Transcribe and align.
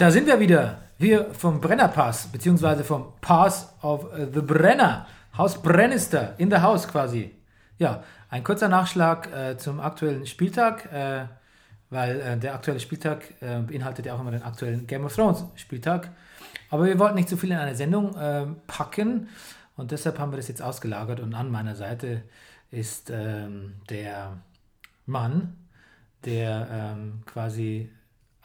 da 0.00 0.10
sind 0.10 0.26
wir 0.26 0.40
wieder. 0.40 0.80
Wir 0.96 1.34
vom 1.34 1.60
Brennerpass, 1.60 2.28
beziehungsweise 2.28 2.84
vom 2.84 3.12
Pass 3.20 3.74
of 3.82 4.06
the 4.32 4.40
Brenner. 4.40 5.06
Haus 5.36 5.60
Brennister, 5.60 6.34
in 6.38 6.48
der 6.48 6.62
Haus 6.62 6.88
quasi. 6.88 7.34
Ja, 7.76 8.02
ein 8.30 8.42
kurzer 8.42 8.68
Nachschlag 8.68 9.30
äh, 9.30 9.58
zum 9.58 9.78
aktuellen 9.78 10.26
Spieltag, 10.26 10.90
äh, 10.90 11.26
weil 11.90 12.18
äh, 12.20 12.38
der 12.38 12.54
aktuelle 12.54 12.80
Spieltag 12.80 13.24
äh, 13.42 13.60
beinhaltet 13.60 14.06
ja 14.06 14.14
auch 14.14 14.20
immer 14.20 14.30
den 14.30 14.42
aktuellen 14.42 14.86
Game 14.86 15.04
of 15.04 15.14
Thrones 15.14 15.44
Spieltag. 15.56 16.10
Aber 16.70 16.86
wir 16.86 16.98
wollten 16.98 17.16
nicht 17.16 17.28
zu 17.28 17.36
viel 17.36 17.50
in 17.50 17.58
eine 17.58 17.74
Sendung 17.74 18.16
äh, 18.16 18.46
packen 18.66 19.28
und 19.76 19.90
deshalb 19.90 20.18
haben 20.18 20.32
wir 20.32 20.38
das 20.38 20.48
jetzt 20.48 20.62
ausgelagert 20.62 21.20
und 21.20 21.34
an 21.34 21.50
meiner 21.50 21.76
Seite 21.76 22.22
ist 22.70 23.10
ähm, 23.10 23.74
der 23.90 24.38
Mann, 25.04 25.58
der 26.24 26.68
ähm, 26.70 27.22
quasi 27.26 27.90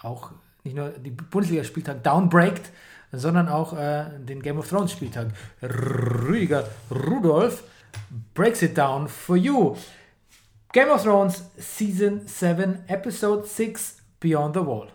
auch 0.02 0.32
nicht 0.66 0.76
nur 0.76 0.90
die 0.90 1.12
Bundesliga-Spieltag 1.12 2.04
downbreakt, 2.04 2.72
sondern 3.12 3.48
auch 3.48 3.78
äh, 3.78 4.06
den 4.20 4.42
Game 4.42 4.58
of 4.58 4.68
Thrones 4.68 4.92
Spieltag. 4.92 5.28
Rüdiger 5.62 6.68
Rudolf 6.92 7.64
breaks 8.34 8.62
it 8.62 8.78
down 8.78 9.08
for 9.08 9.38
you. 9.38 9.76
Game 10.74 10.90
of 10.90 11.04
Thrones 11.04 11.46
Season 11.58 12.28
7, 12.28 12.84
Episode 12.88 13.48
6, 13.48 13.98
Beyond 14.20 14.56
the 14.56 14.66
Wall. 14.66 14.90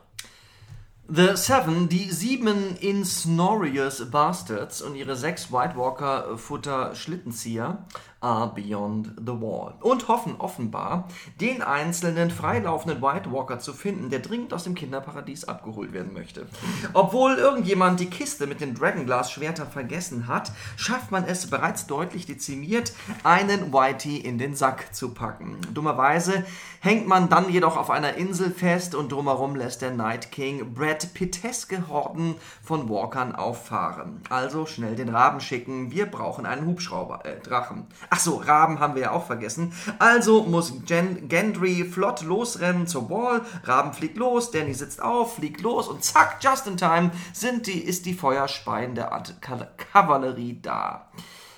The 1.12 1.34
Seven, 1.34 1.88
die 1.88 2.10
sieben 2.10 2.76
Insnorious 2.76 4.10
Bastards 4.10 4.80
und 4.80 4.94
ihre 4.94 5.16
sechs 5.16 5.50
White 5.50 5.76
Walker 5.76 6.38
Futter 6.38 6.94
Schlittenzieher 6.94 7.84
are 8.20 8.52
beyond 8.54 9.12
the 9.18 9.32
wall 9.32 9.74
und 9.80 10.08
hoffen 10.08 10.36
offenbar, 10.38 11.08
den 11.40 11.62
einzelnen 11.62 12.30
freilaufenden 12.30 13.00
White 13.00 13.32
Walker 13.32 13.58
zu 13.58 13.72
finden, 13.72 14.10
der 14.10 14.20
dringend 14.20 14.52
aus 14.52 14.64
dem 14.64 14.74
Kinderparadies 14.74 15.44
abgeholt 15.44 15.92
werden 15.92 16.12
möchte. 16.12 16.46
Obwohl 16.92 17.36
irgendjemand 17.36 17.98
die 18.00 18.10
Kiste 18.10 18.46
mit 18.46 18.60
den 18.60 18.74
Dragonglass-Schwertern 18.74 19.70
vergessen 19.70 20.28
hat, 20.28 20.52
schafft 20.76 21.10
man 21.10 21.24
es 21.24 21.48
bereits 21.48 21.86
deutlich 21.86 22.26
dezimiert, 22.26 22.92
einen 23.24 23.72
Whitey 23.72 24.18
in 24.18 24.38
den 24.38 24.54
Sack 24.54 24.94
zu 24.94 25.14
packen. 25.14 25.56
Dummerweise 25.72 26.44
hängt 26.80 27.06
man 27.06 27.28
dann 27.28 27.50
jedoch 27.50 27.76
auf 27.76 27.90
einer 27.90 28.14
Insel 28.14 28.50
fest 28.50 28.94
und 28.94 29.12
drumherum 29.12 29.56
lässt 29.56 29.82
der 29.82 29.92
Night 29.92 30.30
King 30.30 30.74
Brad 30.74 31.14
Pitteske 31.14 31.88
Horden 31.88 32.34
von 32.62 32.88
Walkern 32.88 33.34
auffahren. 33.34 34.20
Also 34.28 34.66
schnell 34.66 34.96
den 34.96 35.08
Raben 35.08 35.40
schicken, 35.40 35.90
wir 35.90 36.06
brauchen 36.06 36.46
einen 36.46 36.66
Hubschrauber, 36.66 37.24
äh, 37.24 37.38
Drachen. 37.40 37.86
Ach 38.12 38.18
so, 38.18 38.36
Raben 38.36 38.80
haben 38.80 38.96
wir 38.96 39.02
ja 39.02 39.10
auch 39.12 39.26
vergessen. 39.26 39.72
Also 40.00 40.42
muss 40.42 40.84
Gen 40.84 41.28
Gendry 41.28 41.84
flott 41.84 42.22
losrennen 42.22 42.88
zur 42.88 43.08
Wall. 43.08 43.42
Raben 43.62 43.92
fliegt 43.92 44.16
los, 44.16 44.50
Danny 44.50 44.74
sitzt 44.74 45.00
auf, 45.00 45.36
fliegt 45.36 45.60
los 45.60 45.86
und 45.86 46.02
zack, 46.02 46.38
just 46.40 46.66
in 46.66 46.76
time 46.76 47.12
sind 47.32 47.68
die, 47.68 47.78
ist 47.78 48.06
die 48.06 48.14
Feuerspeien 48.14 48.96
der 48.96 49.12
Art 49.12 49.36
Kavallerie 49.40 50.60
da. 50.60 51.08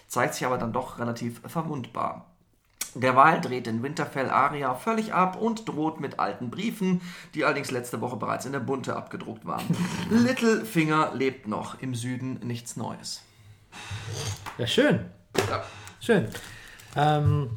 Zeigt 0.09 0.35
sich 0.35 0.45
aber 0.45 0.59
dann 0.59 0.75
doch 0.75 0.99
relativ 0.99 1.41
verwundbar. 1.47 2.27
Derweil 2.95 3.41
dreht 3.41 3.67
in 3.67 3.83
Winterfell 3.83 4.29
Aria 4.29 4.75
völlig 4.75 5.15
ab 5.15 5.41
und 5.41 5.67
droht 5.67 6.01
mit 6.01 6.19
alten 6.21 6.51
Briefen, 6.51 7.01
die 7.35 7.47
allerdings 7.47 7.71
letzte 7.71 8.03
Woche 8.03 8.17
bereits 8.17 8.45
in 8.45 8.53
der 8.53 8.61
Bunte 8.61 8.95
abgedruckt 8.95 9.47
waren. 9.47 9.65
Littlefinger 10.11 11.15
lebt 11.15 11.49
noch, 11.49 11.81
im 11.81 11.95
Süden 11.95 12.41
nichts 12.43 12.77
Neues. 12.77 13.23
Ja, 14.59 14.67
schön. 14.67 15.07
Ja. 15.49 15.65
Schön. 16.03 16.27
Ähm, 16.97 17.51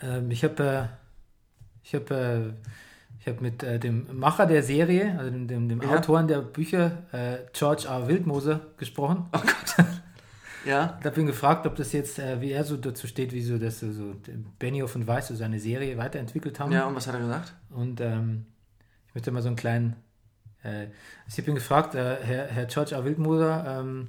ähm, 0.00 0.30
ich 0.30 0.44
habe 0.44 0.62
äh, 0.62 0.84
ich 1.82 1.92
hab, 1.92 2.08
äh, 2.12 2.50
ich 3.18 3.26
hab 3.26 3.40
mit 3.40 3.64
äh, 3.64 3.80
dem 3.80 4.06
Macher 4.16 4.46
der 4.46 4.62
Serie, 4.62 5.18
also 5.18 5.32
dem, 5.32 5.48
dem, 5.48 5.68
dem 5.68 5.82
ja. 5.82 5.96
Autoren 5.96 6.28
der 6.28 6.38
Bücher, 6.38 7.02
äh, 7.10 7.38
George 7.52 7.88
R. 7.88 8.06
Wildmoser, 8.06 8.60
gesprochen. 8.76 9.26
Oh 9.32 9.40
Gott. 9.40 9.86
Ja. 10.64 10.96
Ich 10.98 11.06
habe 11.06 11.20
ihn 11.20 11.28
gefragt, 11.28 11.64
ob 11.64 11.76
das 11.76 11.92
jetzt, 11.92 12.18
äh, 12.18 12.40
wie 12.40 12.50
er 12.50 12.64
so 12.64 12.76
dazu 12.76 13.06
steht, 13.06 13.32
wie 13.32 13.40
so, 13.40 13.56
dass 13.56 13.78
so 13.78 14.16
Benioff 14.58 14.96
und 14.96 15.06
Weiss 15.06 15.28
so 15.28 15.36
seine 15.36 15.60
Serie 15.60 15.96
weiterentwickelt 15.96 16.58
haben. 16.58 16.72
Ja, 16.72 16.86
und 16.86 16.96
was 16.96 17.06
hat 17.06 17.14
er 17.14 17.20
gesagt? 17.20 17.54
Und 17.70 18.00
ähm, 18.00 18.46
ich 19.06 19.14
möchte 19.14 19.30
mal 19.30 19.42
so 19.42 19.46
einen 19.46 19.54
kleinen. 19.54 19.94
Äh, 20.64 20.86
ich 21.28 21.38
habe 21.38 21.52
ihn 21.52 21.54
gefragt, 21.54 21.94
äh, 21.94 22.16
Herr, 22.20 22.46
Herr 22.48 22.64
George 22.64 22.96
A. 22.96 23.04
Wildmoser, 23.04 23.78
ähm, 23.78 24.08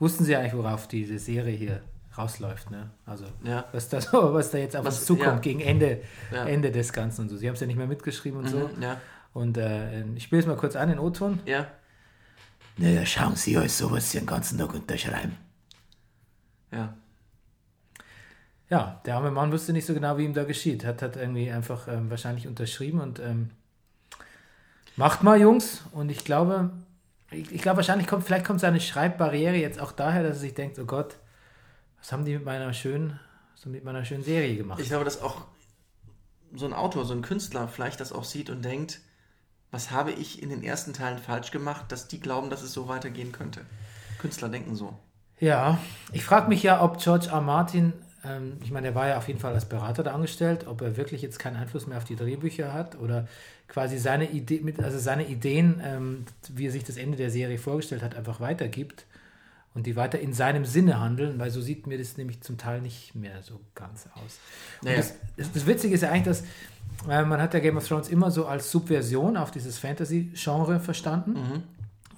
wussten 0.00 0.24
Sie 0.24 0.34
eigentlich, 0.34 0.54
worauf 0.54 0.88
diese 0.88 1.20
Serie 1.20 1.56
hier 1.56 1.80
rausläuft, 2.18 2.70
ne? 2.70 2.90
Also 3.06 3.26
ja. 3.44 3.64
was, 3.72 3.88
da 3.88 4.00
so, 4.00 4.12
was 4.34 4.50
da 4.50 4.58
jetzt 4.58 4.76
auf 4.76 4.84
was, 4.84 4.98
uns 4.98 5.06
zukommt 5.06 5.26
ja. 5.26 5.38
gegen 5.38 5.60
Ende, 5.60 6.02
ja. 6.32 6.44
Ende 6.44 6.70
des 6.70 6.92
Ganzen 6.92 7.22
und 7.22 7.28
so. 7.28 7.36
Sie 7.36 7.46
haben 7.46 7.54
es 7.54 7.60
ja 7.60 7.66
nicht 7.66 7.76
mehr 7.76 7.86
mitgeschrieben 7.86 8.38
und 8.40 8.46
mhm, 8.46 8.50
so. 8.50 8.70
Und 9.32 9.56
äh, 9.56 10.04
ich 10.14 10.24
spiele 10.24 10.40
es 10.40 10.46
mal 10.46 10.56
kurz 10.56 10.74
an 10.74 10.90
in 10.90 10.98
O-Ton. 10.98 11.40
Ja. 11.46 11.66
Naja, 12.76 13.04
schauen 13.06 13.36
Sie 13.36 13.56
euch 13.58 13.72
sowas 13.72 14.10
den 14.12 14.26
ganzen 14.26 14.58
Tag 14.58 14.74
unterschreiben. 14.74 15.36
Ja. 16.72 16.94
Ja, 18.70 19.00
der 19.06 19.16
arme 19.16 19.30
Mann 19.30 19.50
wusste 19.50 19.72
nicht 19.72 19.86
so 19.86 19.94
genau, 19.94 20.18
wie 20.18 20.24
ihm 20.24 20.34
da 20.34 20.44
geschieht. 20.44 20.84
Hat, 20.84 21.00
hat 21.02 21.16
irgendwie 21.16 21.50
einfach 21.50 21.88
ähm, 21.88 22.10
wahrscheinlich 22.10 22.46
unterschrieben 22.46 23.00
und 23.00 23.18
ähm, 23.18 23.50
macht 24.96 25.22
mal, 25.22 25.40
Jungs. 25.40 25.82
Und 25.92 26.10
ich 26.10 26.24
glaube, 26.24 26.70
ich, 27.30 27.50
ich 27.52 27.62
glaube, 27.62 27.78
wahrscheinlich 27.78 28.06
kommt, 28.06 28.24
vielleicht 28.24 28.44
kommt 28.44 28.60
seine 28.60 28.80
Schreibbarriere 28.80 29.56
jetzt 29.56 29.80
auch 29.80 29.92
daher, 29.92 30.22
dass 30.22 30.36
er 30.36 30.40
sich 30.40 30.54
denkt, 30.54 30.78
oh 30.78 30.84
Gott, 30.84 31.16
was 32.08 32.12
haben 32.14 32.24
die 32.24 32.32
mit 32.32 32.46
meiner 32.46 32.72
schönen, 32.72 33.20
so 33.54 33.68
mit 33.68 33.84
meiner 33.84 34.02
schönen 34.02 34.24
Serie 34.24 34.56
gemacht? 34.56 34.80
Ich 34.80 34.88
glaube, 34.88 35.04
dass 35.04 35.20
auch 35.20 35.42
so 36.54 36.64
ein 36.64 36.72
Autor, 36.72 37.04
so 37.04 37.12
ein 37.12 37.20
Künstler 37.20 37.68
vielleicht 37.68 38.00
das 38.00 38.12
auch 38.12 38.24
sieht 38.24 38.48
und 38.48 38.64
denkt, 38.64 39.00
was 39.70 39.90
habe 39.90 40.12
ich 40.12 40.42
in 40.42 40.48
den 40.48 40.62
ersten 40.62 40.94
Teilen 40.94 41.18
falsch 41.18 41.50
gemacht, 41.50 41.92
dass 41.92 42.08
die 42.08 42.18
glauben, 42.18 42.48
dass 42.48 42.62
es 42.62 42.72
so 42.72 42.88
weitergehen 42.88 43.30
könnte. 43.30 43.60
Künstler 44.16 44.48
denken 44.48 44.74
so. 44.74 44.98
Ja, 45.38 45.78
ich 46.10 46.24
frage 46.24 46.48
mich 46.48 46.62
ja, 46.62 46.82
ob 46.82 46.98
George 46.98 47.28
R. 47.30 47.42
Martin, 47.42 47.92
ähm, 48.24 48.56
ich 48.64 48.70
meine, 48.70 48.86
er 48.86 48.94
war 48.94 49.08
ja 49.08 49.18
auf 49.18 49.28
jeden 49.28 49.38
Fall 49.38 49.52
als 49.52 49.68
Berater 49.68 50.02
da 50.02 50.14
angestellt, 50.14 50.66
ob 50.66 50.80
er 50.80 50.96
wirklich 50.96 51.20
jetzt 51.20 51.38
keinen 51.38 51.56
Einfluss 51.56 51.86
mehr 51.86 51.98
auf 51.98 52.04
die 52.04 52.16
Drehbücher 52.16 52.72
hat 52.72 52.98
oder 52.98 53.28
quasi 53.68 53.98
seine, 53.98 54.30
Idee, 54.30 54.64
also 54.78 54.98
seine 54.98 55.26
Ideen, 55.26 55.82
ähm, 55.84 56.24
wie 56.48 56.68
er 56.68 56.72
sich 56.72 56.84
das 56.84 56.96
Ende 56.96 57.18
der 57.18 57.30
Serie 57.30 57.58
vorgestellt 57.58 58.02
hat, 58.02 58.16
einfach 58.16 58.40
weitergibt 58.40 59.04
und 59.78 59.86
die 59.86 59.94
weiter 59.94 60.18
in 60.18 60.32
seinem 60.32 60.64
Sinne 60.64 60.98
handeln, 60.98 61.38
weil 61.38 61.52
so 61.52 61.60
sieht 61.60 61.86
mir 61.86 61.98
das 61.98 62.16
nämlich 62.16 62.40
zum 62.40 62.58
Teil 62.58 62.80
nicht 62.80 63.14
mehr 63.14 63.44
so 63.44 63.60
ganz 63.76 64.08
aus. 64.14 64.40
Naja. 64.82 64.96
Das, 64.96 65.14
das, 65.52 65.66
Witzige 65.68 65.94
ist 65.94 66.00
ja 66.00 66.10
eigentlich, 66.10 66.24
dass 66.24 66.42
äh, 67.08 67.24
man 67.24 67.40
hat 67.40 67.54
ja 67.54 67.60
Game 67.60 67.76
of 67.76 67.86
Thrones 67.86 68.08
immer 68.08 68.32
so 68.32 68.46
als 68.46 68.72
Subversion 68.72 69.36
auf 69.36 69.52
dieses 69.52 69.78
Fantasy-Genre 69.78 70.80
verstanden 70.80 71.30
mhm. 71.34 71.62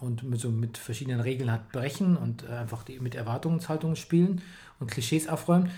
und 0.00 0.22
mit, 0.22 0.40
so 0.40 0.48
mit 0.48 0.78
verschiedenen 0.78 1.20
Regeln 1.20 1.52
hat 1.52 1.70
brechen 1.70 2.16
und 2.16 2.44
äh, 2.48 2.52
einfach 2.52 2.82
die, 2.82 2.98
mit 2.98 3.14
Erwartungshaltungen 3.14 3.96
spielen 3.96 4.40
und 4.78 4.90
Klischees 4.90 5.28
aufräumen. 5.28 5.70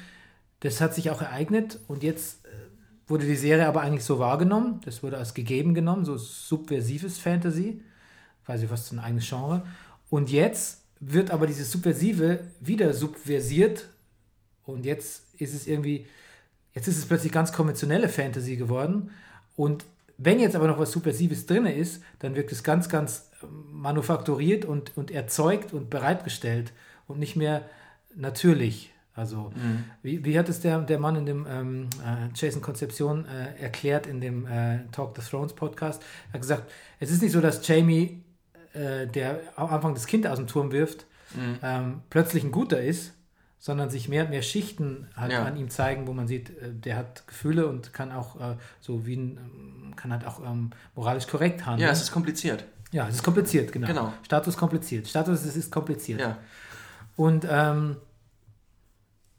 Das 0.60 0.81
hat 0.81 0.94
sich 0.94 1.10
auch 1.10 1.21
ereignet 1.21 1.81
und 1.88 2.04
jetzt 2.04 2.47
äh, 2.47 2.50
wurde 3.09 3.26
die 3.26 3.34
Serie 3.34 3.66
aber 3.66 3.81
eigentlich 3.81 4.04
so 4.04 4.21
wahrgenommen, 4.21 4.81
das 4.84 5.03
wurde 5.03 5.19
als 5.19 5.34
gegeben 5.34 5.75
genommen, 5.75 6.04
so 6.04 6.16
subversives 6.16 7.19
Fantasy, 7.19 7.82
quasi 8.47 8.69
fast 8.69 8.87
so 8.87 8.94
ein 8.94 9.00
eigenes 9.00 9.28
Genre. 9.28 9.65
Und 10.10 10.31
jetzt 10.31 10.81
wird 11.04 11.32
aber 11.32 11.46
dieses 11.48 11.70
Subversive 11.72 12.40
wieder 12.60 12.94
subversiert 12.94 13.88
und 14.64 14.86
jetzt 14.86 15.24
ist 15.38 15.52
es 15.52 15.66
irgendwie, 15.66 16.06
jetzt 16.74 16.86
ist 16.86 16.96
es 16.96 17.06
plötzlich 17.06 17.32
ganz 17.32 17.52
konventionelle 17.52 18.08
Fantasy 18.08 18.56
geworden 18.56 19.10
und 19.56 19.84
wenn 20.16 20.38
jetzt 20.38 20.54
aber 20.54 20.68
noch 20.68 20.78
was 20.78 20.92
Subversives 20.92 21.46
drin 21.46 21.66
ist, 21.66 22.02
dann 22.20 22.36
wirkt 22.36 22.52
es 22.52 22.62
ganz, 22.62 22.88
ganz 22.88 23.30
ähm, 23.42 23.64
manufakturiert 23.72 24.64
und, 24.64 24.96
und 24.96 25.10
erzeugt 25.10 25.72
und 25.72 25.91
bereitgestellt 25.91 26.72
und 27.08 27.18
nicht 27.18 27.34
mehr 27.34 27.62
natürlich. 28.14 28.92
Also, 29.14 29.52
mhm. 29.54 29.84
wie, 30.02 30.24
wie 30.24 30.38
hat 30.38 30.48
es 30.48 30.60
der, 30.60 30.78
der 30.78 31.00
Mann 31.00 31.16
in 31.16 31.27
dem 31.27 31.47
ähm, 31.48 31.88
äh, 32.04 32.28
Jason 32.34 32.62
Konzeption 32.62 33.27
äh, 33.27 33.60
erklärt 33.60 34.06
in 34.06 34.21
dem 34.21 34.47
äh, 34.47 34.84
Talk 34.92 35.16
the 35.16 35.28
Thrones 35.28 35.53
Podcast? 35.53 36.03
Er 36.28 36.34
hat 36.34 36.41
gesagt, 36.41 36.71
es 37.00 37.10
ist 37.10 37.21
nicht 37.21 37.32
so, 37.32 37.41
dass 37.41 37.66
Jamie 37.66 38.22
äh, 38.74 39.07
der 39.07 39.41
am 39.57 39.69
Anfang 39.69 39.95
das 39.95 40.07
Kind 40.07 40.27
aus 40.27 40.39
dem 40.39 40.47
Turm 40.47 40.72
wirft, 40.72 41.07
mhm. 41.34 41.59
ähm, 41.63 42.01
plötzlich 42.10 42.45
ein 42.45 42.53
guter 42.53 42.80
ist, 42.80 43.13
sondern 43.59 43.91
sich 43.91 44.09
mehr 44.09 44.24
und 44.24 44.30
mehr 44.30 44.42
Schichten 44.42 45.09
halt 45.16 45.33
ja. 45.33 45.45
an 45.45 45.57
ihm 45.57 45.71
zeigen, 45.71 46.07
wo 46.07 46.13
man 46.13 46.27
sieht, 46.27 46.51
äh, 46.51 46.72
der 46.72 46.97
hat 46.97 47.27
Gefühle 47.27 47.69
und 47.69 47.92
kann 47.92 48.10
auch 48.10 48.41
äh, 48.41 48.57
so 48.80 49.07
wie 49.07 49.16
ein, 49.16 49.39
ähm, 49.39 49.97
kann 49.97 50.13
halt 50.13 50.27
auch 50.27 50.41
ähm, 50.45 50.71
moralisch 50.95 51.27
korrekt 51.27 51.65
handeln. 51.65 51.86
Ja, 51.86 51.92
es 51.92 52.03
ist 52.03 52.13
kompliziert. 52.13 52.65
Ja, 52.91 53.09
es 53.09 53.16
ist 53.16 53.22
kompliziert, 53.22 53.72
genau. 53.72 53.86
genau. 53.86 54.13
Status 54.24 54.57
kompliziert. 54.57 55.07
Status 55.07 55.45
es 55.45 55.57
ist 55.57 55.71
kompliziert. 55.71 56.21
Ja. 56.21 56.39
Und 57.16 57.47
ähm, 57.48 57.97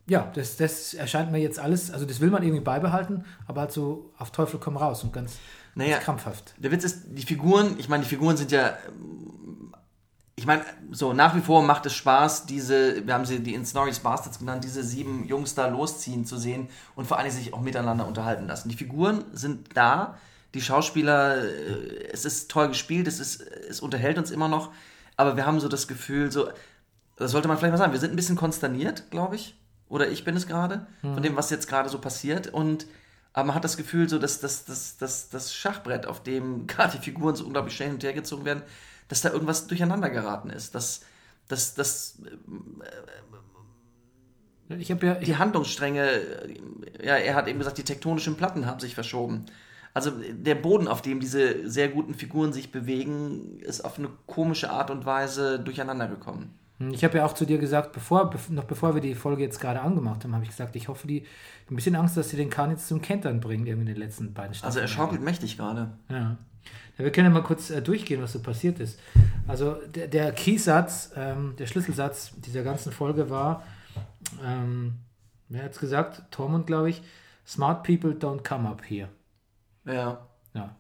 ja, 0.08 0.32
das, 0.36 0.58
das 0.58 0.94
erscheint 0.94 1.32
mir 1.32 1.40
jetzt 1.40 1.60
alles, 1.60 1.92
also 1.92 2.06
das 2.06 2.20
will 2.20 2.30
man 2.30 2.44
irgendwie 2.44 2.64
beibehalten, 2.64 3.24
aber 3.48 3.62
halt 3.62 3.72
so 3.72 4.12
auf 4.18 4.32
Teufel 4.32 4.60
komm 4.60 4.78
raus 4.78 5.04
und 5.04 5.14
ganz 5.14 5.38
naja, 5.76 5.98
krampfhaft. 6.00 6.54
Der 6.58 6.72
Witz 6.72 6.84
ist, 6.84 7.06
die 7.08 7.24
Figuren, 7.24 7.76
ich 7.78 7.90
meine, 7.90 8.04
die 8.04 8.10
Figuren 8.10 8.38
sind 8.38 8.52
ja, 8.52 8.78
ich 10.36 10.46
meine, 10.46 10.64
so 10.92 11.14
nach 11.14 11.36
wie 11.36 11.42
vor 11.42 11.64
macht 11.64 11.86
es 11.86 11.94
Spaß, 11.94 12.46
diese, 12.46 13.06
wir 13.06 13.14
haben 13.14 13.26
sie 13.26 13.40
die 13.40 13.54
Insnoris 13.54 14.00
Bastards 14.00 14.40
genannt, 14.40 14.64
diese 14.64 14.84
sieben 14.84 15.26
Jungs 15.26 15.56
da 15.56 15.68
losziehen 15.68 16.26
zu 16.26 16.38
sehen 16.38 16.70
und 16.96 17.08
vor 17.08 17.18
allem 17.18 17.32
sich 17.32 17.54
auch 17.54 17.62
miteinander 17.62 18.06
unterhalten 18.06 18.48
lassen. 18.48 18.70
Die 18.70 18.76
Figuren 18.76 19.24
sind 19.32 19.76
da, 19.76 20.18
Die 20.54 20.62
Schauspieler, 20.62 21.44
äh, 21.44 22.10
es 22.12 22.26
ist 22.26 22.52
toll 22.52 22.68
gespielt, 22.68 23.08
es, 23.08 23.20
ist, 23.20 23.42
es 23.42 23.80
unterhält 23.80 24.18
uns 24.18 24.30
immer 24.32 24.48
noch, 24.48 24.72
aber 25.18 25.36
wir 25.36 25.46
haben 25.46 25.60
so 25.60 25.68
das 25.68 25.88
Gefühl, 25.88 26.32
so, 26.32 26.50
das 27.16 27.32
sollte 27.32 27.48
man 27.48 27.58
vielleicht 27.58 27.72
mal 27.72 27.78
sagen, 27.78 27.94
wir 27.94 28.00
sind 28.00 28.12
ein 28.12 28.16
bisschen 28.16 28.36
konsterniert, 28.36 29.10
glaube 29.10 29.36
ich. 29.36 29.56
Oder 29.94 30.10
ich 30.10 30.24
bin 30.24 30.36
es 30.36 30.48
gerade, 30.48 30.88
mhm. 31.04 31.14
von 31.14 31.22
dem, 31.22 31.36
was 31.36 31.52
jetzt 31.52 31.68
gerade 31.68 31.88
so 31.88 32.00
passiert. 32.00 32.48
Und 32.48 32.88
aber 33.32 33.46
man 33.46 33.56
hat 33.56 33.64
das 33.64 33.78
Gefühl, 33.78 34.10
so, 34.10 34.18
dass, 34.18 34.40
dass, 34.40 34.66
dass, 34.66 34.98
dass 34.98 35.30
das 35.30 35.54
Schachbrett, 35.54 36.08
auf 36.08 36.24
dem 36.24 36.66
gerade 36.68 36.98
die 36.98 37.04
Figuren 37.04 37.36
so 37.36 37.46
unglaublich 37.46 37.76
schnell 37.76 37.90
hinterhergezogen 37.90 38.44
werden, 38.44 38.64
dass 39.08 39.22
da 39.22 39.30
irgendwas 39.30 39.68
durcheinander 39.68 40.10
geraten 40.10 40.50
ist. 40.50 40.74
Dass, 40.74 41.02
dass, 41.48 41.76
dass 41.76 42.18
äh, 44.70 44.78
ich 44.78 44.90
ja, 44.90 44.96
die 44.96 45.38
Handlungsstränge, 45.38 46.10
ja, 47.00 47.18
er 47.18 47.36
hat 47.36 47.48
eben 47.48 47.60
gesagt, 47.60 47.78
die 47.78 47.84
tektonischen 47.84 48.36
Platten 48.36 48.66
haben 48.66 48.80
sich 48.80 48.96
verschoben. 48.96 49.46
Also 49.94 50.10
der 50.10 50.56
Boden, 50.56 50.88
auf 50.88 51.04
dem 51.04 51.20
diese 51.20 51.70
sehr 51.70 51.90
guten 51.90 52.16
Figuren 52.16 52.52
sich 52.52 52.72
bewegen, 52.72 53.60
ist 53.60 53.86
auf 53.86 54.00
eine 54.00 54.10
komische 54.26 54.72
Art 54.72 54.90
und 54.90 55.06
Weise 55.06 55.60
durcheinander 55.60 56.08
gekommen. 56.08 56.58
Ich 56.92 57.04
habe 57.04 57.18
ja 57.18 57.26
auch 57.26 57.34
zu 57.34 57.46
dir 57.46 57.58
gesagt, 57.58 57.94
bevor, 57.94 58.34
noch 58.50 58.64
bevor 58.66 58.96
wir 58.96 59.02
die 59.02 59.16
Folge 59.16 59.44
jetzt 59.44 59.60
gerade 59.60 59.82
angemacht 59.82 60.24
haben, 60.24 60.34
habe 60.34 60.44
ich 60.44 60.50
gesagt, 60.50 60.76
ich 60.76 60.88
hoffe, 60.88 61.08
die 61.08 61.26
ein 61.70 61.76
bisschen 61.76 61.96
Angst, 61.96 62.18
dass 62.18 62.30
sie 62.30 62.38
den 62.38 62.50
Kahn 62.50 62.72
jetzt 62.72 62.88
zum 62.88 63.02
Kentern 63.02 63.40
bringen, 63.40 63.66
irgendwie 63.66 63.90
in 63.90 63.96
den 63.96 64.04
letzten 64.04 64.34
beiden 64.34 64.54
Staffeln. 64.54 64.68
Also 64.68 64.80
er 64.80 64.88
schaukelt 64.88 65.22
mächtig 65.22 65.58
gerade. 65.58 65.92
Ja. 66.10 66.18
ja. 66.18 66.38
Wir 66.98 67.12
können 67.12 67.28
ja 67.28 67.34
mal 67.34 67.44
kurz 67.44 67.70
äh, 67.70 67.82
durchgehen, 67.82 68.22
was 68.22 68.34
so 68.34 68.42
passiert 68.42 68.80
ist. 68.80 69.00
Also 69.48 69.76
der, 69.88 70.08
der 70.08 70.32
Keysatz, 70.32 71.12
ähm, 71.16 71.56
der 71.58 71.66
Schlüsselsatz 71.66 72.34
dieser 72.40 72.64
ganzen 72.64 72.92
Folge 72.92 73.30
war, 73.30 73.64
ähm, 74.44 75.00
wer 75.50 75.64
hat 75.64 75.72
es 75.72 75.80
gesagt? 75.80 76.24
Tormund, 76.32 76.68
glaube 76.68 76.90
ich, 76.90 77.02
Smart 77.46 77.84
people 77.84 78.12
don't 78.12 78.48
come 78.48 78.68
up 78.70 78.82
here. 78.88 79.10
Ja. 79.86 80.28
Ja. 80.54 80.76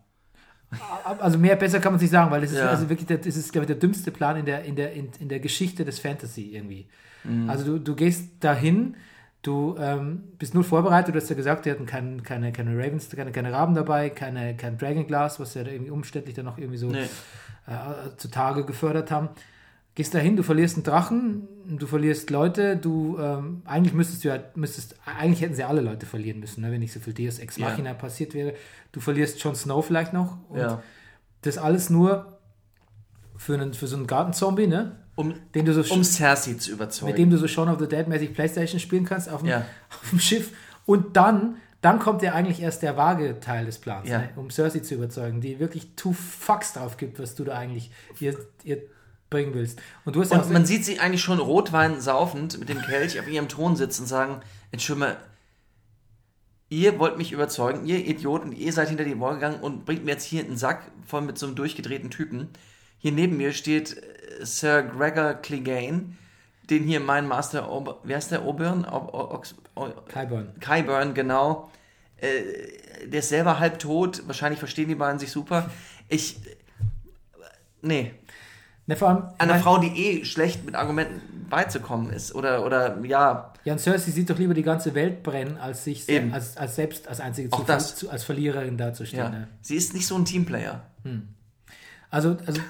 Also 1.19 1.37
mehr 1.37 1.55
besser 1.55 1.79
kann 1.79 1.93
man 1.93 1.99
sich 1.99 2.09
sagen, 2.09 2.31
weil 2.31 2.41
das 2.41 2.51
ist 2.51 2.57
ja. 2.57 2.69
also 2.69 2.89
wirklich 2.89 3.07
der, 3.07 3.17
das 3.17 3.35
ist, 3.35 3.51
glaube 3.51 3.63
ich, 3.63 3.67
der 3.67 3.75
dümmste 3.75 4.11
Plan 4.11 4.37
in 4.37 4.45
der, 4.45 4.63
in 4.63 4.75
der, 4.75 4.93
in, 4.93 5.09
in 5.19 5.29
der 5.29 5.39
Geschichte 5.39 5.85
des 5.85 5.99
Fantasy 5.99 6.51
irgendwie. 6.53 6.87
Mhm. 7.23 7.49
Also 7.49 7.65
du, 7.65 7.79
du 7.79 7.95
gehst 7.95 8.43
dahin, 8.43 8.95
du 9.41 9.75
ähm, 9.79 10.23
bist 10.37 10.53
null 10.53 10.63
vorbereitet, 10.63 11.13
du 11.13 11.19
hast 11.19 11.29
ja 11.29 11.35
gesagt, 11.35 11.65
die 11.65 11.71
hatten 11.71 11.85
kein, 11.85 12.23
keine, 12.23 12.51
keine 12.51 12.77
Ravens, 12.77 13.09
keine, 13.09 13.31
keine 13.31 13.51
Raben 13.51 13.75
dabei, 13.75 14.09
keine, 14.09 14.55
kein 14.55 14.77
Dragonglass, 14.77 15.39
was 15.39 15.53
ja 15.53 15.63
da 15.63 15.71
irgendwie 15.71 15.91
umständlich 15.91 16.35
dann 16.35 16.45
noch 16.45 16.57
irgendwie 16.57 16.77
so 16.77 16.87
nee. 16.87 17.03
äh, 17.67 18.15
zutage 18.17 18.65
gefördert 18.65 19.11
haben. 19.11 19.29
Gehst 19.95 20.15
dahin, 20.15 20.35
du 20.35 20.41
verlierst 20.41 20.75
einen 20.75 20.83
Drachen, 20.83 21.47
du 21.67 21.85
verlierst 21.85 22.31
Leute, 22.31 22.77
du 22.77 23.17
ähm, 23.19 23.61
eigentlich 23.63 23.93
müsstest 23.93 24.23
du 24.23 24.29
ja, 24.29 24.39
müsstest, 24.55 24.95
eigentlich 25.05 25.41
hätten 25.41 25.53
sie 25.53 25.63
alle 25.63 25.81
Leute 25.81 26.07
verlieren 26.07 26.39
müssen, 26.39 26.61
ne, 26.61 26.71
wenn 26.71 26.79
nicht 26.79 26.93
so 26.93 26.99
viel 26.99 27.13
Deus 27.13 27.37
Ex 27.37 27.59
Machina 27.59 27.89
ja. 27.89 27.93
passiert 27.93 28.33
wäre. 28.33 28.55
Du 28.91 28.99
verlierst 28.99 29.43
Jon 29.43 29.55
Snow 29.55 29.85
vielleicht 29.85 30.11
noch 30.11 30.37
und 30.49 30.59
ja. 30.59 30.81
das 31.41 31.59
alles 31.59 31.91
nur 31.91 32.39
für, 33.37 33.53
einen, 33.53 33.75
für 33.75 33.85
so 33.85 33.95
einen 33.95 34.07
Gartenzombie, 34.07 34.67
ne? 34.67 34.97
Um, 35.15 35.35
den 35.53 35.65
du 35.65 35.73
so 35.73 35.93
um 35.93 36.03
Cersei 36.03 36.55
zu 36.55 36.71
überzeugen. 36.71 37.11
Mit 37.11 37.19
dem 37.19 37.29
du 37.29 37.37
so 37.37 37.47
Shaun 37.47 37.69
of 37.69 37.79
the 37.79 37.87
Dead 37.87 38.07
mäßig 38.07 38.33
Playstation 38.33 38.79
spielen 38.79 39.05
kannst 39.05 39.29
auf 39.29 39.41
dem, 39.41 39.49
ja. 39.49 39.65
auf 39.89 40.09
dem 40.09 40.19
Schiff. 40.19 40.53
Und 40.87 41.15
dann, 41.15 41.57
dann 41.81 41.99
kommt 41.99 42.23
ja 42.23 42.33
eigentlich 42.33 42.63
erst 42.63 42.81
der 42.81 42.97
vage 42.97 43.39
Teil 43.39 43.67
des 43.67 43.77
Plans, 43.77 44.09
ne? 44.09 44.29
um 44.37 44.49
Cersei 44.49 44.79
zu 44.79 44.95
überzeugen, 44.95 45.39
die 45.39 45.59
wirklich 45.59 45.95
two 45.95 46.13
fucks 46.13 46.73
drauf 46.73 46.97
gibt, 46.97 47.19
was 47.19 47.35
du 47.35 47.43
da 47.43 47.55
eigentlich 47.55 47.91
ihr, 48.19 48.35
ihr 48.63 48.81
bringen 49.33 49.53
willst. 49.53 49.81
Und, 50.05 50.15
du 50.15 50.21
hast 50.21 50.31
und 50.31 50.51
man 50.51 50.65
sieht 50.65 50.85
sie 50.85 50.99
eigentlich 50.99 51.21
schon 51.21 51.39
Rotwein 51.39 51.99
saufend 51.99 52.59
mit 52.59 52.69
dem 52.69 52.81
Kelch 52.81 53.19
auf 53.19 53.27
ihrem 53.27 53.49
Thron 53.49 53.75
sitzen 53.75 54.03
und 54.03 54.07
sagen, 54.07 54.41
Entschuldigung, 54.71 55.15
ihr 56.69 56.99
wollt 56.99 57.17
mich 57.17 57.31
überzeugen, 57.31 57.85
ihr 57.85 58.05
Idioten, 58.05 58.51
ihr 58.51 58.71
seid 58.71 58.89
hinter 58.89 59.03
die 59.03 59.19
Wall 59.19 59.35
gegangen 59.35 59.59
und 59.59 59.85
bringt 59.85 60.05
mir 60.05 60.11
jetzt 60.11 60.25
hier 60.25 60.45
einen 60.45 60.55
Sack 60.55 60.83
voll 61.05 61.21
mit 61.21 61.37
so 61.37 61.47
einem 61.47 61.55
durchgedrehten 61.55 62.11
Typen. 62.11 62.49
Hier 62.99 63.11
neben 63.11 63.35
mir 63.35 63.53
steht 63.53 63.97
äh, 63.97 64.45
Sir 64.45 64.83
Gregor 64.83 65.33
Clegane, 65.33 66.15
den 66.69 66.83
hier 66.83 66.99
mein 66.99 67.27
Master, 67.27 67.71
Ober, 67.71 67.99
wer 68.03 68.19
ist 68.19 68.31
der 68.31 68.45
Oberon? 68.45 68.85
Kyburn. 70.07 70.53
Kyburn, 70.59 71.13
genau. 71.13 71.71
Äh, 72.17 73.07
der 73.07 73.19
ist 73.19 73.29
selber 73.29 73.59
halb 73.59 73.79
tot, 73.79 74.23
wahrscheinlich 74.27 74.59
verstehen 74.59 74.87
die 74.87 74.95
beiden 74.95 75.19
sich 75.19 75.31
super. 75.31 75.71
Ich, 76.07 76.37
nee, 77.81 78.13
Ne, 78.85 78.97
vor 78.97 79.09
allem, 79.09 79.23
Einer 79.37 79.59
Frau, 79.59 79.77
die 79.77 79.87
eh 79.87 80.25
schlecht 80.25 80.65
mit 80.65 80.75
Argumenten 80.75 81.47
beizukommen 81.49 82.11
ist. 82.11 82.35
Oder, 82.35 82.65
oder 82.65 82.99
ja. 83.05 83.53
Ja, 83.63 83.73
und 83.73 83.79
Cersei 83.79 84.11
sieht 84.11 84.29
doch 84.29 84.37
lieber 84.37 84.53
die 84.53 84.63
ganze 84.63 84.93
Welt 84.93 85.23
brennen, 85.23 85.57
als 85.57 85.85
sich 85.85 86.09
Eben. 86.09 86.33
als, 86.33 86.57
als 86.57 86.75
selbst 86.75 87.07
als 87.07 87.21
einzige 87.21 87.49
zu, 87.49 87.63
zu, 87.63 88.09
als 88.09 88.23
Verliererin 88.25 88.77
dazustehen. 88.77 89.23
Ja. 89.23 89.29
Ne? 89.29 89.47
Sie 89.61 89.75
ist 89.75 89.93
nicht 89.93 90.05
so 90.05 90.15
ein 90.15 90.25
Teamplayer. 90.25 90.81
Hm. 91.03 91.29
Also, 92.09 92.37
also 92.45 92.61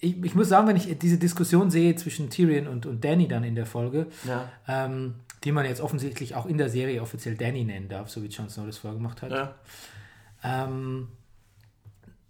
ich, 0.00 0.22
ich, 0.22 0.34
muss 0.34 0.48
sagen, 0.48 0.68
wenn 0.68 0.76
ich 0.76 0.98
diese 0.98 1.16
Diskussion 1.16 1.70
sehe 1.70 1.96
zwischen 1.96 2.28
Tyrion 2.28 2.66
und, 2.66 2.84
und 2.84 3.02
Danny 3.02 3.26
dann 3.26 3.42
in 3.42 3.54
der 3.54 3.66
Folge, 3.66 4.08
ja. 4.24 4.50
ähm, 4.68 5.14
die 5.44 5.52
man 5.52 5.64
jetzt 5.64 5.80
offensichtlich 5.80 6.34
auch 6.34 6.44
in 6.44 6.58
der 6.58 6.68
Serie 6.68 7.00
offiziell 7.00 7.36
Danny 7.36 7.64
nennen 7.64 7.88
darf, 7.88 8.10
so 8.10 8.22
wie 8.22 8.26
Jon 8.26 8.50
Snow 8.50 8.66
das 8.66 8.78
vorgemacht 8.78 9.22
hat, 9.22 9.30
ja. 9.30 9.54
ähm, 10.42 11.08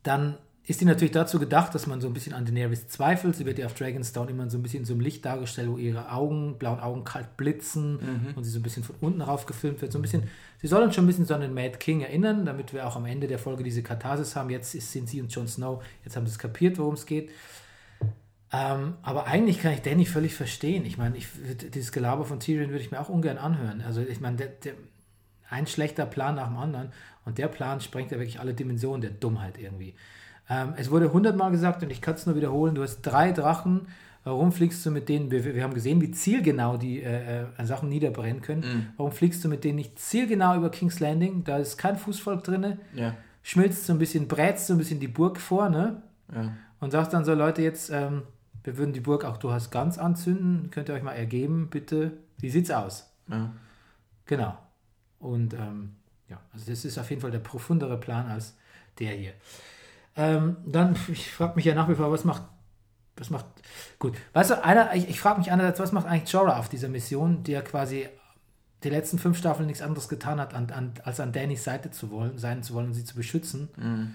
dann 0.05 0.39
ist 0.66 0.81
die 0.81 0.87
natürlich 0.87 1.12
dazu 1.12 1.38
gedacht, 1.38 1.75
dass 1.75 1.87
man 1.87 2.00
so 2.00 2.06
ein 2.06 2.14
bisschen 2.14 2.32
an 2.32 2.46
Daenerys 2.46 2.88
zweifelt. 2.88 3.37
Sie 3.37 3.44
wird 3.44 3.58
ja 3.58 3.66
auf 3.66 3.75
Dragonstone 3.75 4.31
immer 4.31 4.49
so 4.49 4.56
ein 4.56 4.62
bisschen 4.62 4.81
in 4.81 4.84
so 4.87 4.94
einem 4.94 5.02
Licht 5.02 5.25
dargestellt, 5.25 5.69
wo 5.69 5.76
ihre 5.76 6.11
Augen, 6.11 6.56
blauen 6.58 6.81
Augen 6.81 7.05
kalt 7.05 7.37
blitzen 7.37 7.94
mhm. 7.94 8.34
und 8.34 8.44
sie 8.44 8.50
so 8.50 8.61
ein 8.61 8.62
bisschen 8.62 8.82
von 8.82 8.96
unten 9.02 9.20
rauf 9.20 9.44
gefilmt 9.44 9.82
wird. 9.82 9.93
So 9.93 9.99
ein 9.99 10.02
bisschen, 10.02 10.22
sie 10.62 10.66
soll 10.66 10.82
uns 10.82 10.94
schon 10.94 11.05
ein 11.05 11.06
bisschen 11.06 11.26
so 11.26 11.34
an 11.34 11.43
den 11.43 11.52
Mad 11.52 11.76
King 11.78 12.00
erinnern, 12.00 12.46
damit 12.46 12.72
wir 12.72 12.87
auch 12.87 12.96
am 12.96 13.05
Ende 13.05 13.26
der 13.26 13.38
Folge 13.38 13.62
diese 13.62 13.82
Katharsis 13.82 14.37
haben. 14.37 14.49
Jetzt 14.49 14.72
sind 14.72 15.06
sie 15.06 15.20
und 15.20 15.34
Jon 15.34 15.46
Snow, 15.46 15.82
jetzt 16.02 16.16
haben 16.16 16.26
sie 16.26 16.32
es 16.32 16.38
kapiert, 16.38 16.78
worum 16.78 16.94
es 16.94 17.05
geht. 17.05 17.31
Ähm, 18.50 18.94
aber 19.02 19.26
eigentlich 19.26 19.60
kann 19.60 19.75
ich 19.75 19.82
Danny 19.82 20.06
völlig 20.06 20.34
verstehen. 20.34 20.87
Ich 20.87 20.96
meine, 20.96 21.19
ich, 21.19 21.26
dieses 21.75 21.93
Gelaber 21.93 22.25
von 22.25 22.40
Tyrion 22.40 22.70
würde 22.70 22.82
ich 22.82 22.90
mir 22.90 23.00
auch 23.00 23.10
ungern 23.10 23.37
anhören. 23.37 23.82
Also 23.82 24.00
ich 24.00 24.20
meine, 24.20 24.38
der, 24.38 24.46
der, 24.46 24.75
ein 25.50 25.67
schlechter 25.67 26.06
Plan 26.06 26.37
nach 26.37 26.46
dem 26.46 26.56
anderen 26.56 26.90
und 27.26 27.37
der 27.37 27.49
Plan 27.49 27.82
sprengt 27.82 28.12
ja 28.12 28.19
wirklich 28.19 28.40
alle 28.40 28.55
Dimensionen 28.55 29.02
der 29.02 29.10
Dummheit 29.10 29.58
irgendwie. 29.58 29.94
Ähm, 30.49 30.75
es 30.76 30.91
wurde 30.91 31.12
hundertmal 31.12 31.50
gesagt 31.50 31.82
und 31.82 31.91
ich 31.91 32.00
kann 32.00 32.14
es 32.14 32.26
nur 32.26 32.37
wiederholen: 32.37 32.75
Du 32.75 32.82
hast 32.82 33.02
drei 33.02 33.32
Drachen. 33.32 33.88
Warum 34.25 34.52
fliegst 34.52 34.85
du 34.87 34.91
mit 34.91 35.11
denen? 35.11 35.31
Wir, 35.31 35.44
wir 35.44 35.62
haben 35.62 35.75
gesehen, 35.75 36.00
wie 36.00 36.11
zielgenau 36.11 36.79
die 36.79 37.02
äh, 37.02 37.43
äh, 37.43 37.67
Sachen 37.67 37.91
niederbrennen 37.91 38.41
können. 38.41 38.61
Mhm. 38.61 38.87
Warum 38.96 39.12
fliegst 39.12 39.44
du 39.44 39.49
mit 39.49 39.64
denen 39.64 39.76
nicht 39.76 39.98
zielgenau 39.98 40.56
über 40.56 40.70
King's 40.70 40.98
Landing? 40.98 41.44
Da 41.44 41.58
ist 41.58 41.77
kein 41.77 41.96
Fußvolk 41.96 42.43
drin. 42.43 42.79
Ja. 42.94 43.15
Schmilzt 43.43 43.84
so 43.84 43.93
ein 43.93 43.98
bisschen, 43.98 44.27
brätst 44.27 44.67
so 44.67 44.74
ein 44.74 44.79
bisschen 44.79 44.98
die 44.98 45.08
Burg 45.08 45.39
vor, 45.39 45.69
ne? 45.69 46.03
Ja. 46.34 46.53
Und 46.81 46.91
sagst 46.91 47.13
dann 47.13 47.24
so: 47.24 47.34
Leute, 47.34 47.60
jetzt, 47.60 47.91
ähm, 47.91 48.22
wir 48.63 48.79
würden 48.79 48.94
die 48.94 49.01
Burg 49.01 49.24
auch 49.24 49.36
du 49.36 49.53
hast 49.53 49.70
ganz 49.70 49.98
anzünden. 49.98 50.70
Könnt 50.70 50.89
ihr 50.89 50.94
euch 50.94 51.03
mal 51.03 51.13
ergeben, 51.13 51.69
bitte? 51.69 52.13
Wie 52.39 52.48
sieht's 52.48 52.70
aus? 52.70 53.10
Ja. 53.29 53.53
Genau. 54.24 54.58
Und 55.19 55.55
ähm, 55.55 55.96
ja, 56.29 56.41
also 56.53 56.70
das 56.70 56.84
ist 56.84 56.98
auf 56.98 57.10
jeden 57.10 57.20
Fall 57.20 57.31
der 57.31 57.39
profundere 57.39 57.98
Plan 57.98 58.27
als 58.27 58.56
der 58.98 59.13
hier. 59.13 59.32
Ähm, 60.17 60.56
dann, 60.67 60.97
ich 61.09 61.31
frage 61.33 61.56
mich 61.56 61.65
ja 61.65 61.75
nach 61.75 61.89
wie 61.89 61.94
vor, 61.94 62.11
was 62.11 62.25
macht, 62.25 62.43
was 63.17 63.31
macht, 63.31 63.47
gut, 63.99 64.17
weißt 64.33 64.51
du, 64.51 64.65
einer, 64.65 64.94
ich, 64.94 65.09
ich 65.09 65.21
frage 65.21 65.39
mich 65.39 65.51
einerseits, 65.51 65.81
was 65.81 65.93
macht 65.93 66.06
eigentlich 66.06 66.31
Jorah 66.33 66.59
auf 66.59 66.69
dieser 66.69 66.89
Mission, 66.89 67.43
die 67.43 67.53
ja 67.53 67.63
quasi 67.63 68.09
die 68.85 68.91
letzten 68.91 69.19
fünf 69.19 69.39
Staffeln 69.39 69.67
nichts 69.67 69.83
anderes 69.83 70.09
getan 70.09 70.39
hat, 70.41 70.55
an, 70.55 70.71
an, 70.71 70.93
als 71.05 71.19
an 71.19 71.33
Dannys 71.33 71.65
Seite 71.65 71.91
zu 71.91 72.11
wollen, 72.11 72.39
sein 72.39 72.63
zu 72.63 72.75
wollen 72.75 72.89
und 72.89 72.94
sie 72.94 73.05
zu 73.05 73.17
beschützen. 73.17 73.69
Mhm. 73.77 74.15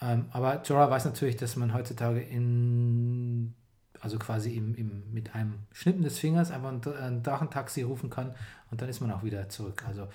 Ähm, 0.00 0.24
aber 0.32 0.62
Jorah 0.62 0.90
weiß 0.90 1.04
natürlich, 1.04 1.36
dass 1.36 1.56
man 1.56 1.72
heutzutage 1.72 2.20
in 2.20 3.54
also 4.02 4.18
quasi 4.18 4.50
im, 4.56 4.74
im, 4.74 5.02
mit 5.12 5.34
einem 5.34 5.60
Schnippen 5.72 6.02
des 6.02 6.18
Fingers 6.18 6.50
einfach 6.50 6.72
ein, 6.72 7.22
Drachentaxi 7.22 7.82
rufen 7.82 8.10
kann 8.10 8.34
und 8.70 8.82
dann 8.82 8.88
ist 8.88 9.00
man 9.00 9.12
auch 9.12 9.22
wieder 9.22 9.48
zurück. 9.48 9.84
Also 9.86 10.08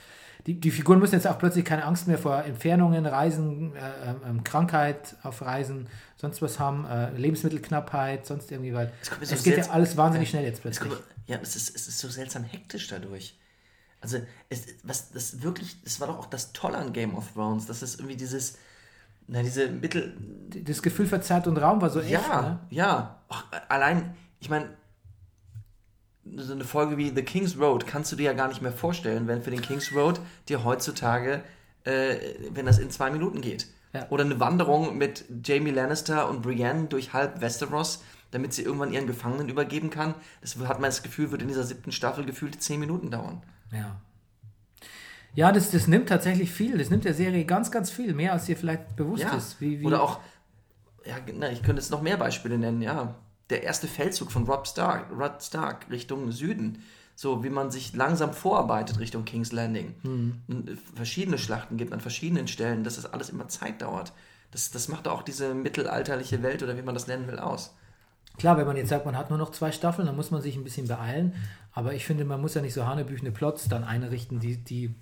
die, 0.46 0.60
die 0.60 0.72
Figuren 0.72 1.00
müssen 1.00 1.15
jetzt 1.15 1.25
auch 1.25 1.39
plötzlich 1.39 1.63
keine 1.63 1.86
Angst 1.86 2.06
mehr 2.06 2.17
vor 2.17 2.44
Entfernungen, 2.44 3.06
Reisen, 3.06 3.74
äh, 3.77 4.12
äh, 4.12 4.41
Krankheit 4.44 5.15
auf 5.24 5.41
Reisen, 5.41 5.88
sonst 6.17 6.41
was 6.41 6.60
haben, 6.60 6.86
äh, 6.86 7.12
Lebensmittelknappheit, 7.12 8.25
sonst 8.25 8.51
irgendwie, 8.51 8.74
weil 8.74 8.91
es, 9.22 9.32
es 9.32 9.44
geht 9.44 9.58
ja 9.58 9.70
alles 9.70 9.96
wahnsinnig 9.96 10.29
schnell 10.29 10.44
jetzt 10.44 10.62
plötzlich. 10.62 10.89
Kommt, 10.89 11.03
ja, 11.25 11.39
es 11.41 11.56
ist, 11.56 11.74
es 11.74 11.88
ist 11.88 12.00
so 12.00 12.10
seltsam 12.10 12.44
hektisch 12.44 12.89
dadurch. 12.89 13.38
Also, 14.01 14.20
es, 14.50 14.65
was 14.84 15.12
das 15.12 15.41
wirklich, 15.41 15.82
das 15.84 16.00
war 16.01 16.08
doch 16.08 16.20
auch 16.20 16.27
das 16.27 16.51
Tolle 16.51 16.77
an 16.77 16.91
Game 16.91 17.15
of 17.15 17.32
Thrones, 17.34 17.65
dass 17.67 17.82
es 17.82 17.96
irgendwie 17.96 18.17
dieses, 18.17 18.58
na, 19.27 19.43
diese 19.43 19.69
Mittel. 19.69 20.15
Das 20.63 20.81
Gefühl 20.81 21.05
für 21.05 21.19
Zeit 21.22 21.48
und 21.48 21.57
Raum 21.57 21.81
war 21.81 21.89
so 21.89 22.00
echt. 22.00 22.12
Ja, 22.12 22.41
ne? 22.41 22.60
ja. 22.69 23.22
Ach, 23.27 23.46
allein, 23.67 24.15
ich 24.39 24.50
meine, 24.50 24.69
so 26.36 26.53
eine 26.53 26.63
Folge 26.63 26.98
wie 26.98 27.12
The 27.13 27.24
King's 27.24 27.60
Road 27.60 27.86
kannst 27.86 28.12
du 28.12 28.15
dir 28.15 28.24
ja 28.24 28.34
gar 28.34 28.48
nicht 28.48 28.62
mehr 28.62 28.72
vorstellen, 28.72 29.27
wenn 29.27 29.43
für 29.43 29.51
den 29.51 29.62
King's 29.62 29.93
Road 29.93 30.19
dir 30.48 30.63
heutzutage, 30.63 31.43
äh, 31.84 32.15
wenn 32.51 32.65
das 32.65 32.79
in 32.79 32.89
zwei 32.89 33.10
Minuten 33.10 33.41
geht. 33.41 33.67
Ja. 33.93 34.07
Oder 34.10 34.25
eine 34.25 34.39
Wanderung 34.39 34.98
mit 34.98 35.25
Jamie 35.43 35.72
Lannister 35.72 36.29
und 36.29 36.41
Brienne 36.41 36.88
durch 36.88 37.13
halb 37.13 37.41
Westeros, 37.41 38.03
damit 38.31 38.53
sie 38.53 38.63
irgendwann 38.63 38.91
ihren 38.91 39.07
Gefangenen 39.07 39.50
übergeben 39.50 39.89
kann. 39.89 40.13
Das 40.41 40.57
hat 40.57 40.79
man 40.79 40.89
das 40.89 41.03
Gefühl, 41.03 41.31
wird 41.31 41.41
in 41.41 41.48
dieser 41.48 41.63
siebten 41.63 41.91
Staffel 41.91 42.25
gefühlt 42.25 42.62
zehn 42.62 42.79
Minuten 42.79 43.12
dauern. 43.12 43.41
Ja. 43.72 44.01
Ja, 45.38 45.51
das, 45.51 45.70
das 45.70 45.86
nimmt 45.88 46.10
tatsächlich 46.10 46.51
viel. 46.51 46.79
Das 46.79 46.89
nimmt 46.89 47.06
der 47.06 47.13
Serie 47.13 47.46
ganz, 47.46 47.70
ganz 47.70 47.91
viel. 47.91 48.15
Mehr 48.15 48.34
als 48.34 48.46
dir 48.46 48.58
vielleicht 48.58 48.96
bewusst 48.96 49.22
Ja. 49.22 49.36
ist. 49.38 49.62
Wie, 49.62 49.79
wie, 49.79 49.86
Oder 49.86 50.01
auch, 50.01 50.20
ja, 51.06 51.13
na, 51.38 51.51
ich 51.51 51.62
könnte 51.62 51.79
jetzt 51.79 51.91
noch 51.91 52.01
mehr 52.01 52.17
Beispiele 52.17 52.58
nennen, 52.58 52.82
ja. 52.82 53.13
Der 53.51 53.62
erste 53.62 53.88
Feldzug 53.88 54.32
von 54.32 54.46
Rob 54.46 54.65
Stark, 54.67 55.12
Rod 55.15 55.44
Stark 55.44 55.91
Richtung 55.91 56.32
Süden. 56.32 56.82
So 57.15 57.44
wie 57.44 57.51
man 57.51 57.70
sich 57.70 57.94
langsam 57.96 58.34
vorarbeitet 58.34 58.98
Richtung 59.00 59.25
King's 59.25 59.51
Landing. 59.51 59.94
Äh, 60.50 60.75
verschiedene 60.96 61.38
Schlachten 61.38 61.77
gibt 61.77 61.94
an 61.94 62.00
verschiedenen 62.01 62.48
Stellen, 62.48 62.84
dass 62.84 62.96
das 62.96 63.06
alles 63.06 63.29
immer 63.29 63.48
Zeit 63.48 63.84
dauert. 63.84 64.13
Das, 64.50 64.72
das 64.72 64.88
macht 64.88 65.08
auch 65.08 65.22
diese 65.22 65.53
mittelalterliche 65.53 66.41
Welt 66.41 66.63
oder 66.63 66.77
wie 66.77 66.82
man 66.82 66.96
das 66.96 67.06
nennen 67.06 67.27
will 67.27 67.38
aus. 67.38 67.75
Klar, 68.39 68.58
wenn 68.58 68.65
man 68.65 68.75
jetzt 68.77 68.89
sagt, 68.89 69.06
man 69.06 69.15
hat 69.15 69.29
nur 69.29 69.38
noch 69.38 69.51
zwei 69.51 69.72
Staffeln, 69.72 70.08
dann 70.08 70.15
muss 70.15 70.32
man 70.32 70.41
sich 70.41 70.56
ein 70.56 70.63
bisschen 70.63 70.88
beeilen. 70.88 71.36
Aber 71.74 71.94
ich 71.94 72.08
finde, 72.08 72.25
man 72.25 72.41
muss 72.41 72.56
ja 72.56 72.62
nicht 72.63 72.74
so 72.74 72.88
hanebüchene 72.88 73.32
Plots 73.32 73.67
dann 73.70 73.84
einrichten, 73.84 74.39
die, 74.39 74.58
die, 74.58 74.96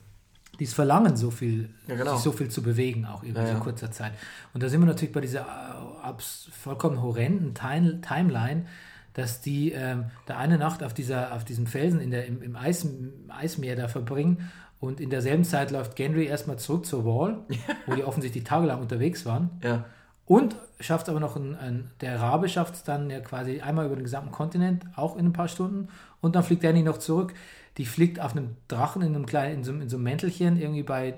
die 0.60 0.66
es 0.66 0.74
verlangen, 0.74 1.16
so 1.16 1.32
viel, 1.32 1.70
Ja, 1.88 1.96
genau. 1.96 2.14
sich 2.16 2.24
so 2.24 2.32
viel 2.32 2.50
zu 2.50 2.62
bewegen, 2.62 3.06
auch 3.06 3.24
in 3.24 3.36
Ja, 3.36 3.48
so 3.48 3.60
kurzer 3.60 3.92
Zeit. 3.92 4.14
Und 4.54 4.64
da 4.64 4.70
sind 4.70 4.82
wir 4.82 4.88
natürlich 4.88 5.14
bei 5.14 5.22
dieser 5.22 5.42
äh, 5.42 6.22
vollkommen 6.52 7.02
horrenden 7.02 7.54
Time 7.54 8.02
Timeline, 8.02 8.66
dass 9.14 9.42
die 9.42 9.72
ähm, 9.72 10.06
da 10.26 10.38
eine 10.38 10.58
Nacht 10.58 10.84
auf, 10.84 10.94
dieser, 10.94 11.34
auf 11.34 11.46
diesem 11.46 11.68
Felsen 11.68 12.00
in 12.02 12.12
der, 12.12 12.26
im, 12.26 12.42
im, 12.42 12.56
Eis, 12.56 12.84
im 12.84 13.12
Eismeer 13.30 13.76
da 13.76 13.88
verbringen 13.88 14.50
und 14.80 15.00
in 15.00 15.10
derselben 15.10 15.44
Zeit 15.44 15.72
läuft 15.72 15.96
Gendry 15.96 16.26
erstmal 16.26 16.58
zurück 16.60 16.86
zur 16.86 17.06
Wall, 17.06 17.40
wo 17.88 17.96
die 17.96 18.04
offensichtlich 18.04 18.44
tagelang 18.44 18.82
unterwegs 18.82 19.26
waren. 19.26 19.50
Ja. 19.64 19.86
Und 20.26 20.56
schafft 20.80 21.08
aber 21.08 21.20
noch 21.20 21.36
ein, 21.36 21.56
ein 21.56 21.92
der 22.02 22.20
Rabe 22.20 22.50
schafft 22.50 22.76
es 22.76 22.84
dann 22.84 23.10
ja 23.10 23.20
quasi 23.20 23.62
einmal 23.62 23.86
über 23.86 23.96
den 23.96 24.04
gesamten 24.04 24.32
Kontinent, 24.32 24.84
auch 24.96 25.18
in 25.18 25.28
ein 25.28 25.34
paar 25.34 25.48
Stunden. 25.48 25.90
Und 26.20 26.36
dann 26.36 26.44
fliegt 26.44 26.64
Danny 26.64 26.82
noch 26.82 26.98
zurück. 26.98 27.34
Die 27.78 27.86
fliegt 27.86 28.20
auf 28.20 28.32
einem 28.32 28.56
Drachen 28.68 29.02
in 29.02 29.16
einem 29.16 29.26
kleinen, 29.26 29.56
in 29.56 29.64
so, 29.64 29.72
in 29.74 29.90
so 29.90 29.98
einem 29.98 30.04
Mäntelchen, 30.04 30.58
irgendwie 30.60 30.84
bei, 30.84 31.16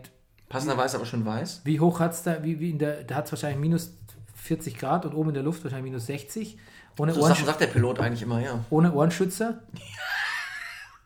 Passenderweise 0.49 0.97
aber 0.97 1.05
schon 1.05 1.25
weiß. 1.25 1.61
wie 1.65 1.79
hoch 1.79 1.99
hat 1.99 2.13
es 2.13 2.23
da, 2.23 2.43
wie, 2.43 2.59
wie 2.59 2.69
in 2.71 2.79
der, 2.79 3.03
da 3.03 3.15
hat 3.15 3.25
es 3.25 3.31
wahrscheinlich 3.31 3.59
minus 3.59 3.93
40 4.35 4.77
Grad 4.77 5.05
und 5.05 5.13
oben 5.13 5.29
in 5.29 5.33
der 5.35 5.43
Luft 5.43 5.63
wahrscheinlich 5.63 5.91
minus 5.91 6.05
60. 6.07 6.57
Ohne, 6.99 7.13
So 7.13 7.21
Ohren, 7.21 7.29
Sachen 7.29 7.45
sagt 7.45 7.61
der 7.61 7.67
Pilot 7.67 7.99
eigentlich 7.99 8.21
immer, 8.23 8.39
ja. 8.41 8.63
ohne 8.69 8.91
Ohrenschützer. 8.93 9.59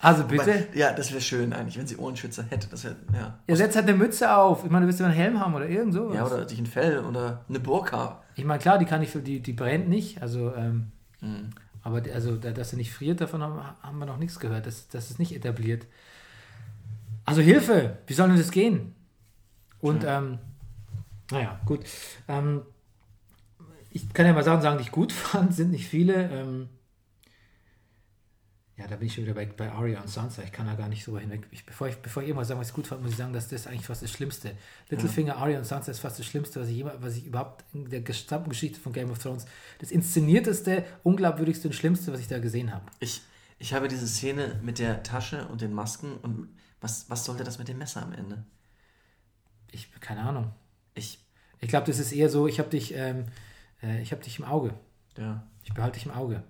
Also 0.03 0.23
bitte. 0.23 0.67
Ja, 0.73 0.93
das 0.93 1.11
wäre 1.11 1.21
schön 1.21 1.53
eigentlich, 1.53 1.77
wenn 1.77 1.85
sie 1.85 1.95
Ohrenschützer 1.95 2.43
hätte. 2.49 2.67
Das 2.71 2.83
wäre, 2.83 2.95
ja. 3.13 3.37
Ihr 3.45 3.55
setzt 3.55 3.75
halt 3.75 3.87
eine 3.87 3.95
Mütze 3.95 4.35
auf. 4.35 4.63
Ich 4.65 4.71
meine, 4.71 4.85
du 4.85 4.87
willst 4.87 4.99
ja 4.99 5.05
einen 5.05 5.13
Helm 5.13 5.39
haben 5.39 5.53
oder 5.53 5.69
irgend 5.69 5.93
sowas. 5.93 6.15
Ja, 6.15 6.25
oder 6.25 6.49
sich 6.49 6.57
ein 6.57 6.65
Fell 6.65 7.05
oder 7.05 7.45
eine 7.47 7.59
Burka. 7.59 8.23
Ich 8.35 8.43
meine, 8.43 8.57
klar, 8.59 8.79
die 8.79 8.85
kann 8.85 9.03
ich, 9.03 9.11
die, 9.13 9.41
die 9.41 9.53
brennt 9.53 9.89
nicht. 9.89 10.19
Also, 10.19 10.55
ähm, 10.55 10.91
Mhm. 11.19 11.51
Aber 11.83 12.01
also, 12.13 12.37
da- 12.37 12.51
dass 12.51 12.71
sie 12.71 12.75
nicht 12.77 12.93
friert, 12.93 13.21
davon 13.21 13.41
haben, 13.41 13.59
haben 13.81 13.97
wir 13.99 14.05
noch 14.05 14.17
nichts 14.17 14.39
gehört. 14.39 14.65
Das, 14.65 14.87
das 14.89 15.09
ist 15.11 15.19
nicht 15.19 15.35
etabliert. 15.35 15.85
Also 17.25 17.41
Hilfe, 17.41 17.97
wie 18.07 18.13
soll 18.13 18.27
denn 18.29 18.37
das 18.37 18.51
gehen? 18.51 18.93
Und 19.79 20.03
ähm, 20.05 20.39
naja, 21.31 21.59
gut. 21.65 21.81
Ähm, 22.27 22.61
ich 23.89 24.11
kann 24.13 24.25
ja 24.25 24.33
mal 24.33 24.43
Sachen 24.43 24.61
sagen, 24.61 24.77
die 24.77 24.83
ich 24.83 24.91
gut 24.91 25.11
fand, 25.11 25.53
sind 25.53 25.71
nicht 25.71 25.87
viele. 25.87 26.29
Ähm, 26.29 26.69
ja, 28.81 28.87
da 28.87 28.95
bin 28.95 29.07
ich 29.07 29.13
schon 29.13 29.23
wieder 29.23 29.33
bei, 29.35 29.45
bei 29.45 29.71
Arya 29.71 30.01
und 30.01 30.09
Sansa. 30.09 30.41
Ich 30.43 30.51
kann 30.51 30.65
da 30.65 30.73
gar 30.75 30.89
nicht 30.89 31.03
so 31.03 31.17
hinweg. 31.17 31.47
Ich, 31.51 31.65
bevor, 31.65 31.87
ich, 31.87 31.95
bevor 31.97 32.23
ich 32.23 32.29
irgendwas 32.29 32.47
sage, 32.47 32.59
was 32.59 32.69
ich 32.69 32.73
gut 32.73 32.87
fand, 32.87 33.01
muss 33.01 33.11
ich 33.11 33.17
sagen, 33.17 33.31
dass 33.33 33.47
das 33.47 33.67
eigentlich 33.67 33.85
fast 33.85 34.01
das 34.01 34.11
Schlimmste. 34.11 34.51
Littlefinger, 34.89 35.37
Arya 35.37 35.59
und 35.59 35.65
Sansa 35.65 35.91
ist 35.91 35.99
fast 35.99 36.19
das 36.19 36.25
Schlimmste, 36.25 36.59
was 36.59 36.67
ich, 36.69 36.75
jemals, 36.75 37.01
was 37.01 37.15
ich 37.15 37.25
überhaupt 37.25 37.63
in 37.73 37.89
der 37.89 38.01
gesamten 38.01 38.49
Geschichte 38.49 38.79
von 38.79 38.91
Game 38.93 39.11
of 39.11 39.19
Thrones, 39.19 39.45
das 39.79 39.91
inszenierteste, 39.91 40.83
unglaubwürdigste 41.03 41.67
und 41.67 41.73
schlimmste, 41.73 42.11
was 42.11 42.19
ich 42.19 42.27
da 42.27 42.39
gesehen 42.39 42.73
habe. 42.73 42.85
Ich, 42.99 43.21
ich 43.59 43.73
habe 43.73 43.87
diese 43.87 44.07
Szene 44.07 44.59
mit 44.63 44.79
der 44.79 45.03
Tasche 45.03 45.47
und 45.47 45.61
den 45.61 45.73
Masken 45.73 46.17
und 46.17 46.49
was, 46.81 47.09
was 47.09 47.25
sollte 47.25 47.43
das 47.43 47.59
mit 47.59 47.67
dem 47.67 47.77
Messer 47.77 48.01
am 48.01 48.13
Ende? 48.13 48.43
Ich, 49.71 49.91
keine 50.01 50.21
Ahnung. 50.21 50.51
Ich, 50.95 51.19
Ich 51.59 51.69
glaube, 51.69 51.85
das 51.87 51.99
ist 51.99 52.11
eher 52.11 52.29
so, 52.29 52.47
ich 52.47 52.59
habe 52.59 52.69
dich, 52.69 52.93
ähm, 52.95 53.25
äh, 53.83 54.01
ich 54.01 54.11
habe 54.11 54.23
dich 54.23 54.39
im 54.39 54.45
Auge. 54.45 54.73
ja, 55.17 55.43
Ich 55.63 55.73
behalte 55.73 55.99
dich 55.99 56.05
im 56.07 56.11
Auge. 56.11 56.43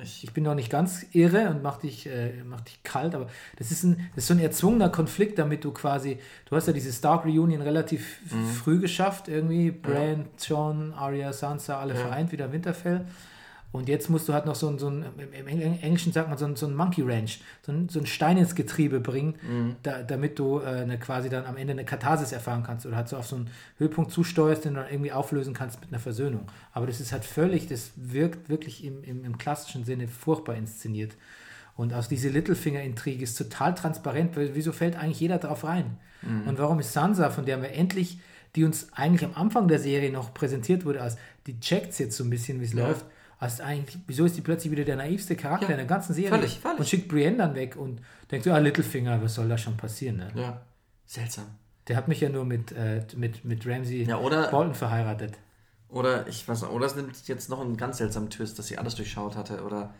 Ich, 0.00 0.32
bin 0.32 0.44
noch 0.44 0.54
nicht 0.54 0.70
ganz 0.70 1.06
irre 1.12 1.50
und 1.50 1.62
mach 1.62 1.78
dich, 1.78 2.06
äh, 2.06 2.42
mach 2.44 2.60
dich 2.60 2.82
kalt, 2.84 3.14
aber 3.14 3.26
das 3.56 3.72
ist, 3.72 3.82
ein, 3.82 4.08
das 4.14 4.24
ist 4.24 4.28
so 4.28 4.34
ein 4.34 4.40
erzwungener 4.40 4.90
Konflikt, 4.90 5.38
damit 5.38 5.64
du 5.64 5.72
quasi, 5.72 6.18
du 6.48 6.54
hast 6.56 6.68
ja 6.68 6.72
diese 6.72 6.92
Stark 6.92 7.24
Reunion 7.24 7.60
relativ 7.62 8.20
früh 8.62 8.78
geschafft, 8.78 9.26
irgendwie, 9.28 9.72
Bran, 9.72 10.26
John, 10.38 10.92
Arya, 10.94 11.32
Sansa, 11.32 11.80
alle 11.80 11.94
Ja. 11.94 12.00
vereint 12.00 12.30
wieder 12.30 12.46
in 12.46 12.52
Winterfell. 12.52 13.06
Und 13.70 13.86
jetzt 13.88 14.08
musst 14.08 14.26
du 14.28 14.32
halt 14.32 14.46
noch 14.46 14.54
so 14.54 14.66
ein, 14.68 14.78
so 14.78 14.88
ein 14.88 15.04
im 15.18 15.46
Englischen 15.46 16.10
sagt 16.12 16.30
man 16.30 16.38
so 16.38 16.46
ein, 16.46 16.56
so 16.56 16.66
ein 16.66 16.74
Monkey 16.74 17.02
Ranch, 17.02 17.40
so 17.62 17.70
ein, 17.70 17.90
so 17.90 18.00
ein 18.00 18.06
Stein 18.06 18.38
ins 18.38 18.54
Getriebe 18.54 18.98
bringen, 18.98 19.34
da, 19.82 20.02
damit 20.02 20.38
du 20.38 20.60
äh, 20.60 20.64
eine, 20.64 20.98
quasi 20.98 21.28
dann 21.28 21.44
am 21.44 21.58
Ende 21.58 21.72
eine 21.72 21.84
Katharsis 21.84 22.32
erfahren 22.32 22.62
kannst 22.64 22.86
oder 22.86 22.96
halt 22.96 23.08
so 23.08 23.18
auf 23.18 23.26
so 23.26 23.36
einen 23.36 23.50
Höhepunkt 23.76 24.10
zusteuerst, 24.10 24.64
den 24.64 24.74
du 24.74 24.80
dann 24.80 24.90
irgendwie 24.90 25.12
auflösen 25.12 25.52
kannst 25.52 25.80
mit 25.82 25.90
einer 25.90 25.98
Versöhnung. 26.00 26.46
Aber 26.72 26.86
das 26.86 26.98
ist 26.98 27.12
halt 27.12 27.24
völlig, 27.26 27.66
das 27.68 27.90
wirkt 27.96 28.48
wirklich 28.48 28.84
im, 28.84 29.04
im, 29.04 29.22
im 29.24 29.36
klassischen 29.36 29.84
Sinne 29.84 30.08
furchtbar 30.08 30.54
inszeniert. 30.56 31.14
Und 31.76 31.92
aus 31.92 32.08
diese 32.08 32.30
Littlefinger-Intrige 32.30 33.22
ist 33.22 33.36
total 33.36 33.74
transparent, 33.74 34.34
weil 34.36 34.54
wieso 34.54 34.72
fällt 34.72 34.96
eigentlich 34.96 35.20
jeder 35.20 35.38
drauf 35.38 35.64
rein? 35.64 35.98
Und 36.46 36.58
warum 36.58 36.80
ist 36.80 36.92
Sansa, 36.94 37.30
von 37.30 37.44
der 37.44 37.60
wir 37.62 37.70
endlich, 37.72 38.18
die 38.56 38.64
uns 38.64 38.88
eigentlich 38.94 39.24
am 39.24 39.34
Anfang 39.40 39.68
der 39.68 39.78
Serie 39.78 40.10
noch 40.10 40.34
präsentiert 40.34 40.84
wurde, 40.86 41.02
als 41.02 41.16
die 41.46 41.60
checkt 41.60 41.96
jetzt 42.00 42.16
so 42.16 42.24
ein 42.24 42.30
bisschen, 42.30 42.60
wie 42.60 42.64
es 42.64 42.72
Ja. 42.72 42.88
läuft, 42.88 43.04
als 43.38 43.60
eigentlich, 43.60 43.98
wieso 44.06 44.24
ist 44.24 44.36
die 44.36 44.40
plötzlich 44.40 44.72
wieder 44.72 44.84
der 44.84 44.96
naivste 44.96 45.36
Charakter 45.36 45.66
Ja, 45.66 45.72
in 45.72 45.76
der 45.78 45.86
ganzen 45.86 46.12
Serie? 46.14 46.30
völlig, 46.30 46.58
völlig. 46.58 46.78
Und 46.80 46.88
schickt 46.88 47.08
Brienne 47.08 47.36
dann 47.38 47.54
weg 47.54 47.76
und 47.76 48.00
denkt 48.30 48.44
so, 48.44 48.52
ah, 48.52 48.58
Littlefinger, 48.58 49.22
was 49.22 49.34
soll 49.34 49.48
da 49.48 49.56
schon 49.56 49.76
passieren? 49.76 50.16
Ne? 50.16 50.30
ja, 50.34 50.60
seltsam. 51.06 51.46
Der 51.86 51.96
hat 51.96 52.08
mich 52.08 52.20
ja 52.20 52.28
nur 52.28 52.44
mit, 52.44 52.72
äh, 52.72 53.02
mit, 53.16 53.44
mit 53.44 53.66
Ramsey 53.66 54.02
Ja, 54.04 54.18
oder, 54.18 54.50
Bolton 54.50 54.74
verheiratet. 54.74 55.34
oder 55.88 56.26
ich 56.26 56.46
weiß 56.46 56.62
nicht, 56.62 56.70
oder 56.72 56.86
es 56.86 56.96
nimmt 56.96 57.16
jetzt 57.28 57.48
noch 57.48 57.60
einen 57.60 57.76
ganz 57.76 57.98
seltsamen 57.98 58.28
Twist, 58.28 58.58
dass 58.58 58.66
sie 58.66 58.76
alles 58.76 58.94
durchschaut 58.96 59.36
hatte, 59.36 59.62
oder, 59.64 59.94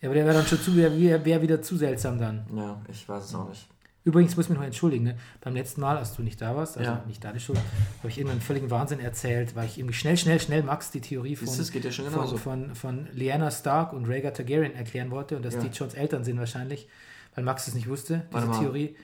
Ja, 0.00 0.08
aber 0.08 0.14
der 0.14 0.24
wäre 0.26 0.34
dann 0.34 0.46
schon 0.46 0.60
zu, 0.60 0.76
wäre 0.76 1.24
wär 1.24 1.40
wieder 1.42 1.62
zu 1.62 1.76
seltsam 1.76 2.18
dann. 2.18 2.44
ja, 2.54 2.80
ich 2.88 3.08
weiß 3.08 3.24
es 3.24 3.34
auch 3.34 3.48
nicht. 3.48 3.66
Übrigens 4.02 4.34
muss 4.36 4.46
ich 4.46 4.50
mich 4.50 4.58
noch 4.58 4.64
entschuldigen, 4.64 5.04
ne? 5.04 5.18
beim 5.42 5.54
letzten 5.54 5.82
Mal, 5.82 5.98
als 5.98 6.14
du 6.16 6.22
nicht 6.22 6.40
da 6.40 6.56
warst, 6.56 6.78
also 6.78 6.90
Ja. 6.90 7.04
nicht 7.06 7.22
deine 7.22 7.38
Schuld, 7.38 7.58
habe 7.98 8.08
ich 8.08 8.16
irgendeinen 8.16 8.40
völligen 8.40 8.70
Wahnsinn 8.70 8.98
erzählt, 8.98 9.54
weil 9.54 9.66
ich 9.66 9.78
irgendwie 9.78 9.94
schnell, 9.94 10.16
schnell, 10.16 10.40
schnell 10.40 10.62
Max 10.62 10.90
die 10.90 11.02
Theorie 11.02 11.36
von, 11.36 11.46
es 11.48 11.70
geht 11.70 11.84
ja 11.84 11.92
schon 11.92 12.06
von, 12.10 12.38
von, 12.38 12.74
von 12.74 13.08
Lyanna 13.12 13.50
Stark 13.50 13.92
und 13.92 14.06
Rhaegar 14.08 14.32
Targaryen 14.32 14.74
erklären 14.74 15.10
wollte 15.10 15.36
und 15.36 15.44
dass 15.44 15.54
Ja. 15.54 15.60
die 15.60 15.68
Johns 15.68 15.92
Eltern 15.92 16.24
sind 16.24 16.38
wahrscheinlich, 16.38 16.88
weil 17.34 17.44
Max 17.44 17.68
es 17.68 17.74
nicht 17.74 17.88
wusste, 17.88 18.26
diese. 18.34 18.50
Theorie. 18.58 18.96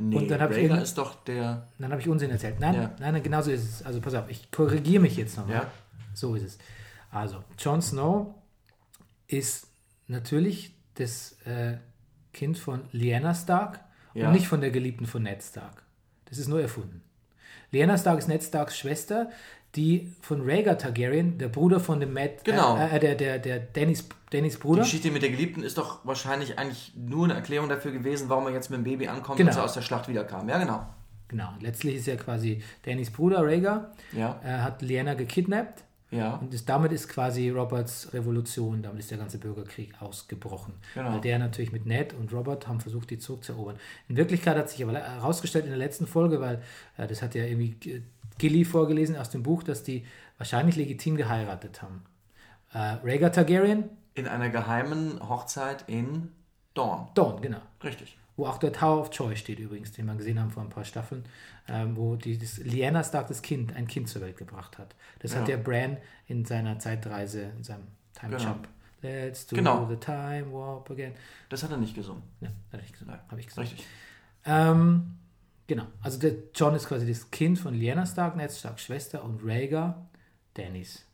Nee, 0.00 0.16
Und 0.16 0.30
dann 0.30 0.40
hab 0.40 0.52
ich 0.52 0.70
ist 0.70 0.96
doch 0.96 1.24
der, 1.24 1.66
Dann 1.78 1.90
habe 1.90 2.00
ich 2.00 2.08
Unsinn 2.08 2.30
erzählt. 2.30 2.58
Nein, 2.60 2.74
Ja. 2.74 2.80
nein, 3.00 3.14
nein, 3.14 3.22
genau 3.22 3.42
so 3.42 3.50
ist 3.50 3.64
es. 3.64 3.82
Also 3.82 4.00
pass 4.00 4.14
auf, 4.14 4.30
ich 4.30 4.50
korrigiere 4.50 5.02
mich 5.02 5.16
jetzt 5.16 5.36
nochmal. 5.36 5.56
Ja. 5.56 5.70
So 6.14 6.36
ist 6.36 6.44
es. 6.44 6.58
Also, 7.10 7.42
Jon 7.58 7.82
Snow 7.82 8.34
ist 9.26 9.66
natürlich 10.06 10.74
das 10.94 11.32
äh, 11.44 11.78
Kind 12.32 12.58
von 12.58 12.82
Lyanna 12.92 13.34
Stark 13.34 13.80
Ja. 14.14 14.26
und 14.28 14.32
nicht 14.34 14.48
von 14.48 14.60
der 14.60 14.70
Geliebten 14.70 15.06
von 15.06 15.22
Ned 15.22 15.42
Stark. 15.42 15.82
Das 16.26 16.38
ist 16.38 16.48
nur 16.48 16.60
erfunden. 16.60 17.02
Lyanna 17.70 17.96
Stark 17.98 18.18
ist 18.18 18.28
Ned 18.28 18.42
Starks 18.42 18.78
Schwester, 18.78 19.30
die 19.74 20.12
von 20.22 20.40
Rhaegar 20.42 20.78
Targaryen, 20.78 21.36
der 21.38 21.48
Bruder 21.48 21.78
von 21.80 22.00
dem 22.00 22.14
Matt, 22.14 22.44
Genau. 22.44 22.76
äh, 22.78 22.96
äh, 22.96 22.98
der, 23.00 23.14
der, 23.14 23.38
der 23.38 23.58
Dannys, 23.60 24.08
Dannys 24.30 24.54
die 24.54 24.60
Bruder. 24.60 24.82
Geschichte 24.82 25.10
mit 25.10 25.22
der 25.22 25.30
Geliebten 25.30 25.62
ist 25.62 25.76
doch 25.76 26.04
wahrscheinlich 26.06 26.58
eigentlich 26.58 26.92
nur 26.96 27.24
eine 27.24 27.34
Erklärung 27.34 27.68
dafür 27.68 27.92
gewesen, 27.92 28.28
warum 28.30 28.46
er 28.46 28.52
jetzt 28.54 28.70
mit 28.70 28.78
dem 28.78 28.84
Baby 28.84 29.08
ankommt, 29.08 29.36
Genau. 29.36 29.48
als 29.50 29.56
er 29.58 29.64
aus 29.64 29.74
der 29.74 29.82
Schlacht 29.82 30.08
wiederkam. 30.08 30.48
Ja, 30.48 30.58
genau. 30.58 30.86
Genau, 31.28 31.50
letztlich 31.60 31.96
ist 31.96 32.06
ja 32.06 32.16
quasi 32.16 32.62
Dannys 32.86 33.10
Bruder 33.10 33.44
Rhaegar, 33.44 33.92
Ja, 34.12 34.40
äh, 34.42 34.48
hat 34.62 34.80
Lyanna 34.80 35.12
gekidnappt 35.12 35.84
ja, 36.10 36.36
Und 36.36 36.54
ist, 36.54 36.68
damit 36.68 36.92
ist 36.92 37.08
quasi 37.08 37.50
Roberts 37.50 38.12
Revolution, 38.14 38.82
damit 38.82 39.00
ist 39.00 39.10
der 39.10 39.18
ganze 39.18 39.36
Bürgerkrieg 39.38 40.00
ausgebrochen. 40.00 40.72
Genau. 40.94 41.12
Weil 41.12 41.20
der 41.20 41.38
natürlich 41.38 41.70
mit 41.70 41.84
Ned 41.84 42.14
und 42.14 42.32
Robert 42.32 42.66
haben 42.66 42.80
versucht, 42.80 43.10
die 43.10 43.18
zurückzuerobern. 43.18 43.76
In 44.08 44.16
Wirklichkeit 44.16 44.56
hat 44.56 44.70
sich 44.70 44.82
aber 44.82 44.94
herausgestellt 44.94 45.64
in 45.64 45.70
der 45.70 45.78
letzten 45.78 46.06
Folge, 46.06 46.40
weil 46.40 46.62
äh, 46.96 47.06
das 47.06 47.20
hat 47.20 47.34
ja 47.34 47.44
irgendwie 47.44 48.02
Gilly 48.38 48.64
vorgelesen 48.64 49.16
aus 49.16 49.28
dem 49.28 49.42
Buch, 49.42 49.62
dass 49.62 49.82
die 49.82 50.06
wahrscheinlich 50.38 50.76
legitim 50.76 51.16
geheiratet 51.16 51.82
haben. 51.82 52.04
Äh, 52.72 52.78
Rhaegar 53.04 53.32
Targaryen, 53.32 53.84
in 54.14 54.26
einer 54.26 54.48
geheimen 54.48 55.20
Hochzeit 55.28 55.84
in 55.88 56.32
Dawn. 56.74 57.08
Dawn, 57.14 57.40
genau. 57.42 57.60
Richtig. 57.84 58.16
Wo 58.38 58.46
auch 58.46 58.58
der 58.58 58.72
Tower 58.72 59.00
of 59.00 59.10
Joy 59.12 59.36
steht 59.36 59.58
übrigens, 59.58 59.90
den 59.92 60.06
wir 60.06 60.14
gesehen 60.14 60.38
haben 60.40 60.50
vor 60.52 60.62
ein 60.62 60.68
paar 60.70 60.84
Staffeln, 60.84 61.24
ähm, 61.66 61.96
wo 61.96 62.14
die, 62.14 62.38
das, 62.38 62.58
Lyanna 62.58 63.02
Stark 63.02 63.26
das 63.26 63.42
Kind, 63.42 63.74
ein 63.74 63.88
Kind 63.88 64.08
zur 64.08 64.22
Welt 64.22 64.36
gebracht 64.36 64.78
hat. 64.78 64.94
Das 65.18 65.34
hat 65.34 65.48
Ja. 65.48 65.56
der 65.56 65.62
Bran 65.64 65.96
in 66.28 66.44
seiner 66.44 66.78
Zeitreise, 66.78 67.42
in 67.56 67.64
seinem 67.64 67.88
Time 68.14 68.36
Genau. 68.36 68.50
Jump. 68.50 68.68
Let's 69.02 69.46
do 69.46 69.56
Genau. 69.56 69.86
the 69.88 69.96
time 69.96 70.52
warp 70.52 70.88
again. 70.90 71.14
Das 71.48 71.62
hat 71.64 71.70
er 71.72 71.76
nicht 71.78 71.94
gesungen. 71.96 72.22
Ja, 72.40 72.48
habe 72.72 72.82
ich 72.84 72.92
gesagt. 72.92 73.10
Nein, 73.10 73.20
Hab 73.28 73.38
ich 73.38 73.46
gesagt. 73.48 73.70
Richtig. 73.72 73.86
Ähm, 74.44 75.16
genau, 75.66 75.86
also 76.00 76.18
der 76.20 76.34
John 76.54 76.74
ist 76.76 76.86
quasi 76.86 77.06
das 77.08 77.30
Kind 77.32 77.58
von 77.58 77.74
Lyanna 77.74 78.06
Stark, 78.06 78.36
Ned 78.36 78.52
Starks 78.52 78.82
Schwester 78.82 79.24
und 79.24 79.42
Rhaegar, 79.44 80.08
Dannys 80.54 81.04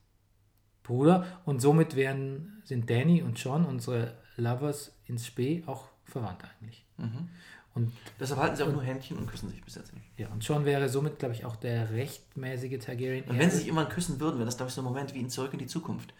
Bruder. 0.82 1.26
Und 1.46 1.60
somit 1.60 1.96
werden, 1.96 2.60
sind 2.64 2.88
Danny 2.90 3.22
und 3.22 3.42
John, 3.42 3.64
unsere 3.64 4.14
Lovers 4.36 4.94
ins 5.06 5.26
Spee, 5.26 5.62
auch 5.66 5.88
verwandt 6.04 6.42
eigentlich. 6.44 6.84
Mhm. 6.96 7.28
Und, 7.74 7.92
Deshalb 8.20 8.40
halten 8.40 8.54
sie 8.56 8.62
auch 8.62 8.70
nur 8.70 8.82
Händchen 8.84 9.18
und 9.18 9.26
küssen 9.26 9.48
sich 9.50 9.60
bis 9.64 9.74
jetzt 9.74 9.92
nicht. 9.92 10.06
ja, 10.16 10.28
und 10.28 10.46
John 10.46 10.64
wäre 10.64 10.88
somit, 10.88 11.18
glaube 11.18 11.34
ich, 11.34 11.44
auch 11.44 11.56
der 11.56 11.90
rechtmäßige 11.90 12.78
Targaryen. 12.78 13.24
Und 13.24 13.36
wenn 13.38 13.50
sie 13.50 13.56
sich 13.58 13.66
irgendwann 13.66 13.88
küssen 13.88 14.20
würden, 14.20 14.36
wäre 14.36 14.44
das, 14.46 14.56
glaube 14.56 14.68
ich, 14.68 14.74
so 14.74 14.80
ein 14.80 14.84
Moment 14.84 15.12
wie 15.12 15.18
in 15.20 15.28
Zurück 15.28 15.52
in 15.54 15.58
die 15.58 15.66
Zukunft. 15.66 16.14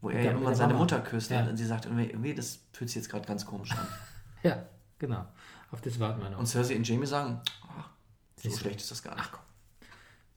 Wo 0.00 0.08
er 0.10 0.22
ja 0.22 0.30
irgendwann 0.32 0.54
seine. 0.54 0.72
Mutter 0.74 1.00
küsst 1.00 1.30
Ja. 1.30 1.44
und 1.46 1.56
sie 1.58 1.66
sagt, 1.66 1.84
irgendwie, 1.86 2.34
das 2.34 2.60
fühlt 2.72 2.88
sich 2.88 2.96
jetzt 2.96 3.08
gerade 3.10 3.26
ganz 3.26 3.44
komisch 3.46 3.72
an. 3.72 3.86
Ja, 4.42 4.62
genau. 4.98 5.24
Auf 5.70 5.80
das 5.80 5.98
warten 5.98 6.22
wir 6.22 6.28
noch. 6.30 6.38
Und 6.38 6.46
Cersei 6.46 6.76
und 6.76 6.86
Jamie 6.86 7.06
sagen, 7.06 7.40
ach, 7.78 7.88
so 8.36 8.50
du. 8.50 8.56
schlecht 8.56 8.80
ist 8.80 8.90
das 8.90 9.02
gar 9.02 9.14
nicht. 9.16 9.30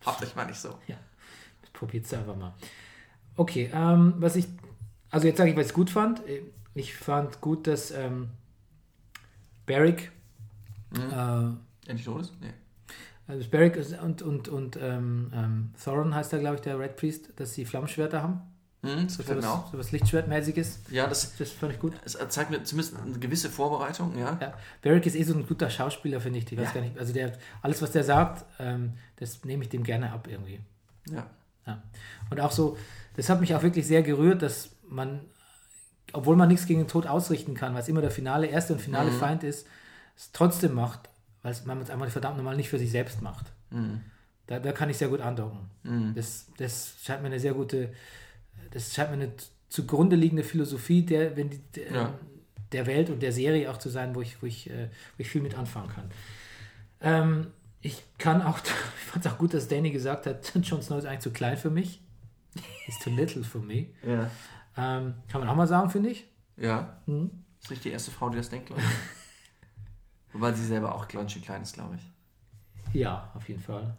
Habt 0.06 0.24
euch 0.24 0.34
mal 0.36 0.46
nicht 0.46 0.60
so. 0.60 0.78
Ja, 0.88 0.96
probiert 1.74 2.06
es 2.06 2.14
einfach 2.14 2.36
mal. 2.38 2.54
Okay, 3.36 3.70
ähm, 3.74 4.14
was 4.18 4.38
ich, 4.38 4.48
also 5.10 5.28
jetzt 5.28 5.38
sage 5.38 5.50
ich, 5.52 5.58
was 5.58 5.68
ich 5.68 5.74
gut 5.74 5.90
fand. 5.90 6.22
Ich 6.74 6.96
fand 6.96 7.42
gut, 7.42 7.68
dass 7.68 7.92
ähm, 7.92 8.30
Barrick, 9.68 10.12
Mhm. 10.90 11.58
Endlich 11.86 12.08
ist? 12.08 12.34
Nee. 12.42 12.48
äh, 12.48 12.52
also 13.28 13.50
Barrick 13.50 13.78
und, 14.02 14.22
und, 14.22 14.48
und 14.48 14.78
ähm, 14.82 15.32
ähm, 15.36 15.72
Thorin 15.84 16.16
heißt 16.16 16.32
da, 16.32 16.38
glaube 16.38 16.56
ich, 16.56 16.62
der 16.62 16.80
Red 16.80 16.96
Priest, 16.96 17.30
dass 17.36 17.54
sie 17.54 17.66
Flammschwerter 17.66 18.24
haben. 18.24 18.42
Mhm, 18.84 19.04
das 19.08 19.16
So 19.16 19.28
was, 19.36 19.46
auch. 19.46 19.72
so 19.72 19.78
was 19.78 19.92
Lichtschwertmäßiges. 19.92 20.80
Ja, 20.92 21.08
das, 21.08 21.36
Das 21.36 21.52
fand 21.52 21.74
ich 21.74 21.80
gut. 21.80 21.94
es 22.06 22.18
zeigt 22.30 22.52
mir 22.52 22.64
zumindest 22.64 22.96
eine 22.98 23.20
gewisse 23.20 23.50
Vorbereitung, 23.50 24.18
ja. 24.18 24.38
Ja, 24.40 24.54
Barrick 24.82 25.06
ist 25.06 25.16
eh 25.16 25.24
so 25.24 25.34
ein 25.34 25.46
guter 25.46 25.70
Schauspieler, 25.70 26.22
finde 26.22 26.40
ich. 26.40 26.50
Ich 26.52 26.58
weiß 26.58 26.68
Ja. 26.68 26.74
gar 26.74 26.82
nicht, 26.82 26.98
also 26.98 27.12
der, 27.12 27.34
alles, 27.62 27.82
was 27.82 27.92
der 27.92 28.04
sagt, 28.06 28.46
ähm, 28.60 28.94
das 29.18 29.44
nehme 29.44 29.64
ich 29.64 29.70
dem 29.70 29.84
gerne 29.84 30.12
ab 30.14 30.28
irgendwie. 30.30 30.62
Ja. 31.10 31.28
Ja. 31.66 31.84
Und 32.30 32.40
auch 32.40 32.52
so, 32.54 32.78
das 33.18 33.30
hat 33.30 33.42
mich 33.42 33.54
auch 33.54 33.62
wirklich 33.64 33.86
sehr 33.86 34.04
gerührt, 34.04 34.42
dass 34.42 34.70
man, 34.88 35.20
obwohl 36.14 36.36
man 36.36 36.48
nichts 36.48 36.66
gegen 36.66 36.82
den 36.82 36.88
Tod 36.88 37.06
ausrichten 37.08 37.54
kann, 37.54 37.74
weil 37.74 37.82
es 37.82 37.90
immer 37.90 38.02
der 38.02 38.12
finale, 38.12 38.48
erste 38.48 38.74
und 38.74 38.80
finale 38.80 39.12
Mhm. 39.12 39.20
Feind 39.20 39.44
ist, 39.44 39.68
es 40.16 40.32
trotzdem 40.32 40.74
macht, 40.74 41.10
weil 41.44 41.56
man 41.66 41.82
es 41.82 41.90
einfach 41.90 42.08
verdammt 42.10 42.38
normal 42.38 42.56
nicht 42.56 42.70
für 42.70 42.80
sich 42.80 42.92
selbst 42.92 43.22
macht. 43.22 43.48
Mhm. 43.72 44.02
Da, 44.48 44.60
da 44.60 44.72
kann 44.72 44.90
ich 44.90 44.98
sehr 44.98 45.10
gut 45.10 45.20
andocken. 45.22 45.60
Mhm. 45.84 46.14
Das, 46.16 46.48
das 46.58 46.96
scheint 47.04 47.22
mir 47.22 47.28
eine 47.28 47.40
sehr 47.40 47.54
gute, 47.54 47.94
das 48.72 48.94
scheint 48.94 49.10
mir 49.12 49.16
eine 49.24 49.32
zugrunde 49.70 50.16
liegende 50.16 50.44
Philosophie 50.44 51.02
der, 51.04 51.36
wenn 51.36 51.50
die, 51.50 51.60
der, 51.76 51.92
Ja. 51.92 52.14
der 52.72 52.86
Welt 52.88 53.10
und 53.10 53.22
der 53.22 53.34
Serie 53.34 53.70
auch 53.70 53.78
zu 53.78 53.90
sein, 53.90 54.16
wo 54.16 54.22
ich, 54.22 54.42
wo 54.42 54.46
ich, 54.46 54.70
äh, 54.70 54.86
wo 55.18 55.22
ich 55.22 55.30
viel 55.30 55.42
mit 55.42 55.56
anfangen 55.56 55.90
kann. 55.90 56.10
Ähm, 57.02 57.48
ich 57.82 58.02
kann 58.18 58.42
auch, 58.42 58.60
ich 58.64 59.06
fand 59.12 59.26
es 59.26 59.32
auch 59.32 59.38
gut, 59.38 59.54
dass 59.54 59.68
Danny 59.68 59.92
gesagt 59.92 60.26
hat, 60.26 60.52
Jon 60.64 60.82
Snow 60.82 60.98
ist 60.98 61.06
eigentlich 61.06 61.20
zu 61.20 61.32
klein 61.32 61.58
für 61.58 61.70
mich. 61.70 62.02
He's 62.86 62.98
too 63.00 63.12
little 63.12 63.44
for 63.44 63.62
me. 63.62 63.88
Ja. 64.06 64.32
Ähm, 64.78 65.16
kann 65.28 65.42
man 65.42 65.50
auch 65.50 65.56
mal 65.56 65.68
sagen, 65.68 65.90
finde 65.90 66.10
ich. 66.10 66.28
Ja. 66.56 67.02
Mhm. 67.06 67.32
Ist 67.62 67.70
nicht 67.72 67.84
die 67.84 67.90
erste 67.92 68.12
Frau, 68.12 68.30
die 68.30 68.38
das 68.38 68.50
denkt, 68.50 68.68
glaube 68.68 68.82
ich. 68.82 68.88
Wobei 70.34 70.54
sie 70.54 70.66
selber 70.66 70.94
auch 70.96 71.08
ganz 71.08 71.32
schön 71.32 71.42
klein 71.42 71.62
ist, 71.64 71.74
glaube 71.74 71.96
ich. 71.96 72.12
Ja, 72.94 73.32
auf 73.34 73.48
jeden 73.50 73.62
Fall. 73.62 73.98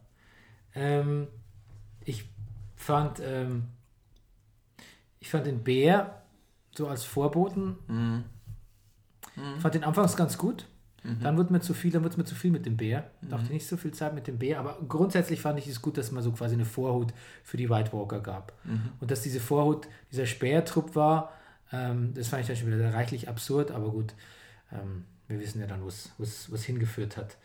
Ähm, 0.74 1.26
ich 2.04 2.28
fand, 2.76 3.20
ähm, 3.20 3.68
ich 5.20 5.30
fand 5.30 5.46
den 5.46 5.64
Bär 5.64 6.22
so 6.76 6.88
als 6.88 7.04
Vorboten, 7.04 7.76
Mhm. 7.88 8.24
ich 9.56 9.62
fand 9.62 9.74
den 9.74 9.84
anfangs 9.84 10.16
ganz 10.16 10.38
gut. 10.38 10.68
Mhm. 11.04 11.20
Dann 11.22 11.36
wird 11.36 11.50
mir 11.50 11.60
zu 11.60 11.74
viel, 11.74 11.92
dann 11.92 12.02
wird 12.02 12.18
mir 12.18 12.24
zu 12.24 12.34
viel 12.34 12.50
mit 12.50 12.66
dem 12.66 12.76
Bär. 12.76 13.08
Ich 13.22 13.28
dachte 13.28 13.52
nicht 13.52 13.66
so 13.66 13.76
viel 13.76 13.92
Zeit 13.92 14.14
mit 14.14 14.26
dem 14.26 14.38
Bär, 14.38 14.58
aber 14.58 14.78
grundsätzlich 14.88 15.40
fand 15.40 15.58
ich 15.58 15.66
es 15.68 15.80
gut, 15.80 15.96
dass 15.96 16.06
es 16.06 16.12
mal 16.12 16.22
so 16.22 16.32
quasi 16.32 16.54
eine 16.54 16.64
Vorhut 16.64 17.12
für 17.44 17.56
die 17.56 17.70
White 17.70 17.92
Walker 17.92 18.20
gab. 18.20 18.52
Mhm. 18.64 18.90
Und 19.00 19.10
dass 19.10 19.22
diese 19.22 19.38
Vorhut 19.40 19.86
dieser 20.10 20.26
Speertrupp 20.26 20.96
war, 20.96 21.32
ähm, 21.72 22.12
das 22.14 22.28
fand 22.28 22.40
ich 22.42 22.48
dann 22.48 22.56
schon 22.56 22.66
wieder 22.68 22.92
reichlich 22.94 23.28
absurd, 23.28 23.70
aber 23.70 23.90
gut, 23.90 24.14
ähm, 24.72 25.04
wir 25.28 25.38
wissen 25.38 25.60
ja 25.60 25.66
dann, 25.66 25.86
es- 25.86 26.10
es 26.18 26.50
wo 26.50 26.54
es 26.54 26.64
hingeführt 26.64 27.16
hat. 27.16 27.36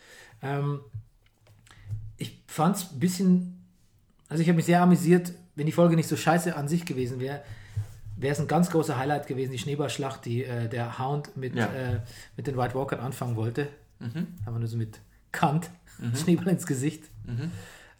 Ähm, 0.42 0.80
ich 2.18 2.42
fand 2.48 2.76
es 2.78 2.92
ein 2.92 3.00
bisschen, 3.00 3.64
also 4.30 4.42
ich 4.42 4.48
habe 4.50 4.56
mich 4.56 4.66
sehr 4.66 4.82
amüsiert, 4.82 5.34
wenn 5.56 5.66
die 5.66 5.72
Folge 5.72 5.96
nicht 5.96 6.08
so 6.10 6.16
scheiße 6.16 6.56
an 6.56 6.68
sich 6.68 6.86
gewesen 6.86 7.20
wäre, 7.20 7.44
wäre 8.16 8.34
es 8.34 8.40
ein 8.40 8.48
ganz 8.48 8.70
großer 8.70 8.98
Highlight 8.98 9.28
gewesen, 9.28 9.52
die 9.52 9.58
Schneeballschlacht, 9.60 10.26
die 10.26 10.44
äh, 10.44 10.68
der 10.70 11.00
Hound 11.00 11.36
mit, 11.38 11.56
Ja. 11.56 11.66
äh, 11.68 12.02
mit 12.38 12.48
den 12.48 12.58
White 12.58 12.76
Walkern 12.76 13.00
anfangen 13.00 13.36
wollte. 13.36 13.68
Mhm. 14.00 14.28
Aber 14.46 14.60
nur 14.60 14.68
so 14.68 14.78
mit 14.78 15.00
Kant, 15.32 15.70
Schneeball 16.16 16.50
ins 16.50 16.66
Gesicht. 16.68 17.04
Mhm. 17.26 17.52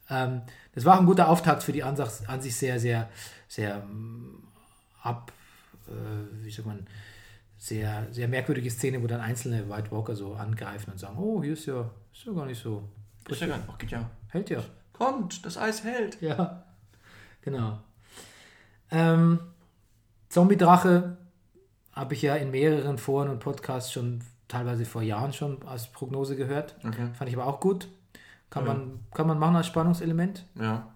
Ähm, 0.10 0.42
das 0.76 0.86
war 0.86 1.00
ein 1.00 1.06
guter 1.06 1.30
Auftakt 1.30 1.64
für 1.64 1.72
die 1.72 1.84
an 1.84 1.96
sich, 1.96 2.28
an 2.28 2.42
sich 2.42 2.56
sehr, 2.56 2.80
sehr, 2.80 3.10
sehr 3.48 3.76
ähm, 3.84 4.44
ab, 5.02 5.32
äh, 5.88 6.44
wie 6.44 6.52
sagt 6.52 6.68
man, 6.68 6.86
sehr, 7.58 8.08
sehr 8.12 8.28
merkwürdige 8.28 8.70
Szene, 8.70 9.02
wo 9.02 9.08
dann 9.08 9.22
einzelne 9.22 9.70
White 9.70 9.90
Walker 9.92 10.16
so 10.16 10.34
angreifen 10.34 10.92
und 10.92 11.00
sagen, 11.00 11.18
oh, 11.18 11.42
hier 11.42 11.54
ist 11.54 11.66
ja, 11.66 11.90
ist 12.14 12.26
ja 12.26 12.34
gar 12.34 12.46
nicht 12.46 12.62
so. 12.62 12.84
Ist 13.30 13.40
ja 13.40 13.48
gar 13.48 13.58
nicht. 13.58 13.80
Geht 13.80 13.92
ja. 13.92 14.10
Hält 14.28 14.50
ja. 14.50 14.62
Kommt, 14.92 15.46
das 15.46 15.58
Eis 15.58 15.84
hält. 15.86 16.22
Ja, 16.22 16.66
genau. 17.42 17.80
Ähm, 18.92 19.40
Zombie-Drache 20.34 21.16
habe 21.92 22.14
ich 22.16 22.24
ja 22.24 22.36
in 22.36 22.50
mehreren 22.50 22.98
Foren 22.98 23.30
und 23.30 23.40
Podcasts 23.40 23.92
schon 23.92 24.24
teilweise 24.48 24.84
vor 24.84 25.04
Jahren 25.04 25.32
schon 25.32 25.62
als 25.68 25.92
Prognose 25.92 26.36
gehört. 26.36 26.76
Okay. 26.84 27.10
Fand 27.14 27.30
ich 27.30 27.36
aber 27.38 27.46
auch 27.46 27.60
gut. 27.60 27.88
Kann, 28.50 28.66
Ja. 28.66 28.74
man, 28.74 29.00
kann 29.14 29.28
man 29.28 29.38
machen 29.38 29.56
als 29.56 29.68
Spannungselement. 29.68 30.44
Ja. 30.60 30.92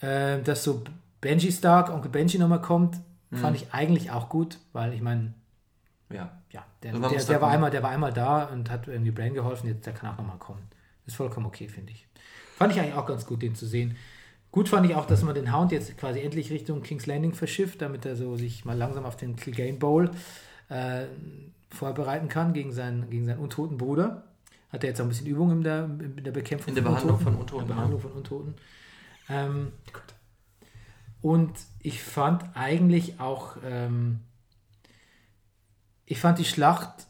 Äh, 0.00 0.42
dass 0.42 0.64
so 0.64 0.82
Benji 1.20 1.52
Stark, 1.52 1.90
Onkel 1.90 2.10
Benji 2.10 2.38
nochmal 2.38 2.62
kommt, 2.62 2.96
Mhm. 3.30 3.36
fand 3.36 3.56
ich 3.56 3.74
eigentlich 3.74 4.10
auch 4.10 4.30
gut, 4.30 4.58
weil 4.72 4.94
ich 4.94 5.02
meine, 5.02 5.34
Ja. 6.08 6.30
ja, 6.50 6.64
der, 6.82 6.94
Also 6.94 7.08
der, 7.10 7.24
der, 7.24 7.40
war 7.42 7.50
einmal, 7.50 7.70
der 7.70 7.82
war 7.82 7.90
einmal 7.90 8.12
da 8.14 8.44
und 8.44 8.70
hat 8.70 8.88
irgendwie 8.88 9.10
Brain 9.10 9.34
geholfen, 9.34 9.66
jetzt 9.68 9.84
der 9.84 9.92
kann 9.92 10.10
auch 10.10 10.16
nochmal 10.16 10.38
kommen. 10.38 10.62
ist 11.04 11.16
vollkommen 11.16 11.44
okay, 11.46 11.68
finde 11.68 11.92
ich. 11.92 12.06
Fand 12.56 12.72
ich 12.72 12.80
eigentlich 12.80 12.94
auch 12.94 13.06
ganz 13.06 13.26
gut, 13.26 13.42
den 13.42 13.54
zu 13.54 13.66
sehen. 13.66 13.96
Gut 14.50 14.68
fand 14.68 14.86
ich 14.86 14.94
auch, 14.94 15.04
dass 15.06 15.22
man 15.22 15.34
den 15.34 15.52
Hound 15.54 15.72
jetzt 15.72 15.96
quasi 15.98 16.20
endlich 16.20 16.50
Richtung 16.50 16.82
King's 16.82 17.06
Landing 17.06 17.34
verschifft, 17.34 17.82
damit 17.82 18.06
er 18.06 18.16
so 18.16 18.36
sich 18.36 18.64
mal 18.64 18.76
langsam 18.76 19.04
auf 19.04 19.16
den 19.16 19.36
Clegane 19.36 19.76
Bowl 19.76 20.10
äh, 20.68 21.04
vorbereiten 21.70 22.28
kann 22.28 22.54
gegen 22.54 22.72
seinen, 22.72 23.10
gegen 23.10 23.26
seinen 23.26 23.40
untoten 23.40 23.76
Bruder. 23.76 24.24
Hat 24.70 24.84
er 24.84 24.90
jetzt 24.90 25.00
auch 25.00 25.04
ein 25.04 25.08
bisschen 25.10 25.26
Übung 25.26 25.50
in 25.50 25.62
der, 25.62 25.84
in 25.84 26.24
der 26.24 26.32
Bekämpfung 26.32 26.68
In 26.68 26.74
der 26.74 26.84
von 26.84 26.92
Behandlung 26.92 27.16
Untoten. 27.18 27.32
von 27.32 27.40
Untoten, 27.40 27.62
In 27.62 27.68
der 27.68 27.74
Behandlung 27.74 28.00
von 28.00 28.12
Untoten. 28.12 28.54
Ähm, 29.28 29.72
und 31.20 31.52
ich 31.82 32.02
fand 32.02 32.44
eigentlich 32.54 33.20
auch, 33.20 33.56
ähm, 33.64 34.20
ich 36.06 36.20
fand 36.20 36.38
die 36.38 36.44
Schlacht 36.44 37.06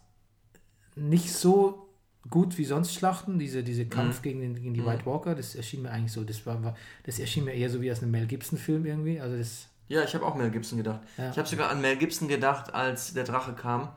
nicht 0.97 1.33
so 1.33 1.88
gut 2.31 2.59
wie 2.59 2.65
sonst 2.65 2.95
Schlachten, 2.95 3.39
diese, 3.39 3.63
diese 3.63 3.87
Kampf 3.87 4.23
gegen, 4.23 4.41
den, 4.41 4.55
gegen 4.55 4.75
die 4.75 4.85
White 4.85 5.07
Walker, 5.07 5.35
das 5.35 5.55
erschien 5.55 5.83
mir 5.83 5.91
eigentlich 5.91 6.13
so, 6.13 6.25
das 6.25 6.45
war, 6.47 6.63
war 6.63 6.77
das 7.05 7.19
erschien 7.19 7.45
mir 7.45 7.53
eher 7.53 7.71
so 7.71 7.81
wie 7.81 7.91
aus 7.93 8.03
einem 8.03 8.11
Mel 8.11 8.27
Gibson-Film 8.27 8.85
irgendwie, 8.87 9.21
also 9.21 9.37
das, 9.37 9.69
Ja, 9.89 10.03
ich 10.05 10.15
habe 10.15 10.25
auch 10.27 10.35
Mel 10.35 10.51
Gibson 10.51 10.79
gedacht. 10.79 11.01
Ja. 11.17 11.31
Ich 11.31 11.39
habe 11.39 11.49
sogar 11.49 11.71
an 11.71 11.81
Mel 11.81 11.97
Gibson 11.97 12.29
gedacht, 12.29 12.75
als 12.75 13.15
der 13.15 13.25
Drache 13.25 13.53
kam 13.55 13.91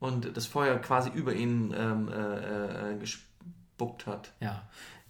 und 0.00 0.36
das 0.36 0.46
Feuer 0.46 0.76
quasi 0.78 1.10
über 1.10 1.32
ihn 1.34 1.74
ähm, 1.76 2.08
äh, 2.08 2.92
äh, 2.92 2.98
gespuckt 2.98 4.06
hat. 4.06 4.32
ja. 4.40 4.62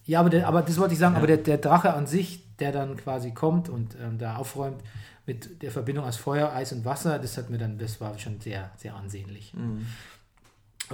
Ja, 0.06 0.20
aber, 0.20 0.28
der, 0.28 0.46
aber 0.46 0.60
das 0.60 0.76
wollte 0.76 0.92
ich 0.92 0.98
sagen, 1.00 1.14
Ja. 1.14 1.18
aber 1.18 1.26
der, 1.26 1.38
der 1.38 1.56
Drache 1.56 1.94
an 1.94 2.06
sich, 2.06 2.42
der 2.58 2.72
dann 2.72 2.94
quasi 2.98 3.30
kommt 3.30 3.70
und 3.70 3.96
ähm, 3.98 4.18
da 4.18 4.36
aufräumt 4.36 4.82
mit 5.24 5.62
der 5.62 5.70
Verbindung 5.70 6.04
aus 6.04 6.18
Feuer, 6.18 6.52
Eis 6.52 6.72
und 6.74 6.84
Wasser, 6.84 7.18
das 7.18 7.38
hat 7.38 7.48
mir 7.48 7.56
dann, 7.56 7.78
das 7.78 8.02
war 8.02 8.18
schon 8.18 8.38
sehr, 8.38 8.70
sehr 8.76 8.94
ansehnlich. 8.96 9.54
Mhm. 9.54 9.86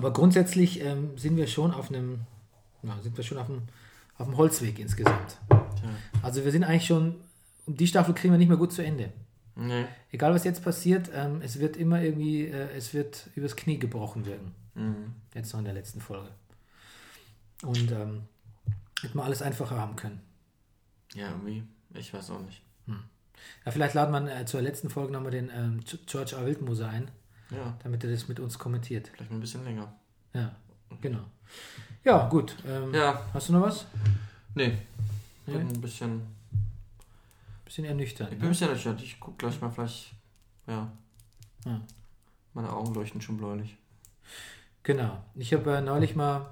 Aber 0.00 0.14
grundsätzlich 0.14 0.80
ähm, 0.82 1.18
sind 1.18 1.36
wir 1.36 1.46
schon 1.46 1.74
auf 1.74 1.90
einem, 1.90 2.20
ja, 2.82 2.98
sind 3.02 3.14
wir 3.18 3.22
schon 3.22 3.36
auf 3.36 3.50
einem, 3.50 3.64
auf 4.16 4.26
einem 4.26 4.38
Holzweg 4.38 4.78
insgesamt. 4.78 5.36
Tja. 5.50 5.90
Also 6.22 6.42
wir 6.42 6.50
sind 6.52 6.64
eigentlich 6.64 6.86
schon, 6.86 7.16
um 7.66 7.76
die 7.76 7.86
Staffel 7.86 8.14
kriegen 8.14 8.32
wir 8.32 8.38
nicht 8.38 8.48
mehr 8.48 8.56
gut 8.56 8.72
zu 8.72 8.82
Ende. 8.82 9.12
Nee. 9.56 9.84
Egal 10.10 10.32
was 10.32 10.44
jetzt 10.44 10.64
passiert, 10.64 11.10
ähm, 11.14 11.42
es 11.42 11.60
wird 11.60 11.76
immer 11.76 12.00
irgendwie, 12.00 12.46
äh, 12.46 12.74
es 12.74 12.94
wird 12.94 13.28
übers 13.34 13.56
Knie 13.56 13.78
gebrochen 13.78 14.24
werden. 14.24 14.54
Mhm. 14.74 15.12
Jetzt 15.34 15.52
noch 15.52 15.58
in 15.58 15.66
der 15.66 15.74
letzten 15.74 16.00
Folge. 16.00 16.30
Und 17.62 17.92
ähm, 17.92 18.22
hätten 19.02 19.18
wir 19.18 19.24
alles 19.24 19.42
einfacher 19.42 19.76
haben 19.76 19.96
können. 19.96 20.22
Ja, 21.12 21.28
irgendwie. 21.28 21.62
Ich 21.92 22.14
weiß 22.14 22.30
auch 22.30 22.40
nicht. 22.40 22.62
Ja, 23.64 23.72
vielleicht 23.72 23.94
laden 23.94 24.12
wir 24.12 24.34
äh, 24.34 24.46
zur 24.46 24.62
letzten 24.62 24.88
Folge 24.88 25.12
nochmal 25.12 25.30
den 25.32 25.50
ähm, 25.54 25.80
George 26.06 26.36
A. 26.38 26.44
Wildmoser 26.46 26.88
ein, 26.88 27.10
Ja, 27.50 27.76
damit 27.82 28.04
er 28.04 28.10
das 28.10 28.28
mit 28.28 28.38
uns 28.40 28.58
kommentiert. 28.58 29.08
vielleicht 29.08 29.30
mal 29.30 29.36
ein 29.38 29.40
bisschen 29.40 29.64
länger. 29.64 29.92
Ja, 30.32 30.54
genau. 31.00 31.24
Ja, 32.04 32.28
gut. 32.28 32.56
Ähm, 32.66 32.94
Ja, 32.94 33.20
Hast 33.34 33.48
du 33.48 33.52
noch 33.54 33.62
was? 33.62 33.86
nee. 34.54 34.78
Nee? 35.46 35.52
Bin 35.58 35.68
ein 35.68 35.80
bisschen. 35.80 36.22
Bisschen 37.64 37.84
ernüchternd. 37.84 38.30
Ich 38.32 38.38
bin 38.38 38.42
Ne? 38.42 38.48
ein 38.48 38.52
bisschen 38.52 38.70
erschüttert. 38.70 39.02
Ich 39.02 39.18
guck 39.20 39.38
gleich 39.38 39.60
mal 39.60 39.70
vielleicht. 39.70 40.12
Ja. 40.66 40.90
Ja. 41.64 41.80
Meine 42.54 42.72
Augen 42.72 42.94
leuchten 42.94 43.20
schon 43.20 43.36
bläulich. 43.36 43.76
Genau. 44.82 45.22
Ich 45.34 45.52
habe 45.52 45.76
äh, 45.76 45.80
neulich 45.80 46.14
mal 46.16 46.50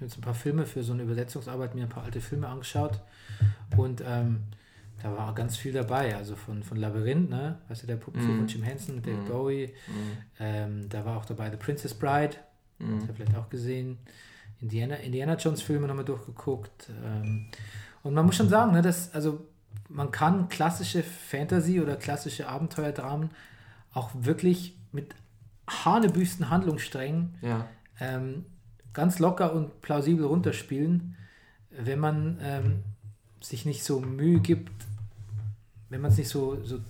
jetzt 0.00 0.16
ein 0.18 0.20
paar 0.20 0.34
Filme 0.34 0.66
für 0.66 0.82
so 0.82 0.92
eine 0.92 1.02
Übersetzungsarbeit 1.02 1.74
mir 1.74 1.84
ein 1.84 1.88
paar 1.88 2.04
alte 2.04 2.20
Filme 2.20 2.48
angeschaut 2.48 3.00
und 3.76 4.02
ähm, 4.04 4.44
da 5.02 5.16
war 5.16 5.34
ganz 5.34 5.56
viel 5.56 5.72
dabei. 5.72 6.16
Also 6.16 6.36
von, 6.36 6.62
von 6.62 6.76
Labyrinth, 6.78 7.28
ne? 7.30 7.58
Weißt 7.68 7.82
du, 7.82 7.86
der 7.86 7.96
Puppenfilm 7.96 8.34
Mhm. 8.34 8.38
von 8.40 8.48
Jim 8.48 8.62
Henson 8.62 9.02
David 9.02 9.20
Mhm. 9.20 9.24
Bowie. 9.28 9.66
Mhm. 9.86 9.92
Ähm, 10.40 10.88
da 10.88 11.04
war 11.04 11.16
auch 11.18 11.24
dabei 11.24 11.50
The 11.50 11.56
Princess 11.56 11.94
Bride 11.94 12.36
Mhm. 12.78 13.06
Das 13.06 13.16
vielleicht 13.16 13.36
auch 13.36 13.48
gesehen. 13.48 13.98
Indiana, 14.60 14.96
Indiana 14.96 15.34
Jones 15.36 15.62
Filme 15.62 15.86
nochmal 15.86 16.04
durchgeguckt. 16.04 16.90
Ähm, 17.04 17.46
und 18.02 18.12
man 18.14 18.26
muss 18.26 18.36
schon 18.36 18.48
sagen, 18.50 18.72
ne, 18.72 18.82
dass, 18.82 19.14
also 19.14 19.46
man 19.88 20.10
kann 20.10 20.48
klassische 20.48 21.02
Fantasy 21.02 21.80
oder 21.80 21.96
klassische 21.96 22.48
Abenteuerdramen 22.48 23.30
auch 23.94 24.10
wirklich 24.14 24.76
mit 24.92 25.14
hanebüsten 25.68 26.50
Handlungssträngen 26.50 27.34
Ja. 27.42 27.66
ähm, 28.00 28.44
ganz 28.92 29.18
locker 29.18 29.52
und 29.54 29.80
plausibel 29.80 30.24
runterspielen, 30.26 31.16
wenn 31.70 31.98
man 31.98 32.38
ähm, 32.42 32.82
sich 33.48 33.64
nicht 33.64 33.84
so 33.84 34.00
Mühe 34.00 34.40
gibt, 34.40 34.72
wenn 35.88 36.00
man 36.00 36.10
es 36.10 36.18
nicht 36.18 36.28
so, 36.28 36.62
so, 36.64 36.80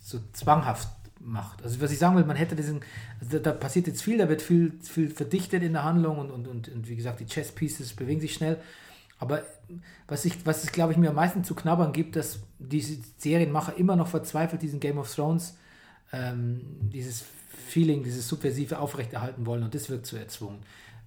so 0.00 0.20
zwanghaft 0.32 0.88
macht. 1.20 1.62
Also 1.62 1.80
was 1.80 1.90
ich 1.90 1.98
sagen 1.98 2.16
will, 2.16 2.24
man 2.24 2.36
hätte 2.36 2.56
diesen, 2.56 2.80
also 3.20 3.38
da, 3.38 3.50
da 3.50 3.52
passiert 3.52 3.86
jetzt 3.86 4.02
viel, 4.02 4.18
da 4.18 4.28
wird 4.28 4.42
viel, 4.42 4.72
viel 4.82 5.10
verdichtet 5.10 5.62
in 5.62 5.72
der 5.72 5.84
Handlung 5.84 6.18
und, 6.18 6.30
und, 6.30 6.48
und, 6.48 6.68
und 6.68 6.88
wie 6.88 6.96
gesagt, 6.96 7.20
die 7.20 7.26
Chess 7.26 7.52
Pieces 7.52 7.92
bewegen 7.92 8.20
sich 8.20 8.34
schnell. 8.34 8.58
Aber 9.18 9.42
was, 10.06 10.24
ich, 10.24 10.46
was 10.46 10.64
es, 10.64 10.72
glaube 10.72 10.92
ich, 10.92 10.98
mir 10.98 11.10
am 11.10 11.16
meisten 11.16 11.44
zu 11.44 11.54
knabbern 11.54 11.92
gibt, 11.92 12.16
dass 12.16 12.40
diese 12.58 12.98
Serienmacher 13.18 13.76
immer 13.76 13.96
noch 13.96 14.08
verzweifelt 14.08 14.62
diesen 14.62 14.80
Game 14.80 14.98
of 14.98 15.12
Thrones, 15.12 15.56
ähm, 16.12 16.60
dieses 16.92 17.24
Feeling, 17.68 18.04
dieses 18.04 18.28
Subversive 18.28 18.78
aufrechterhalten 18.78 19.44
wollen 19.44 19.64
und 19.64 19.74
das 19.74 19.90
wirkt 19.90 20.06
so 20.06 20.16
erzwungen. 20.16 20.60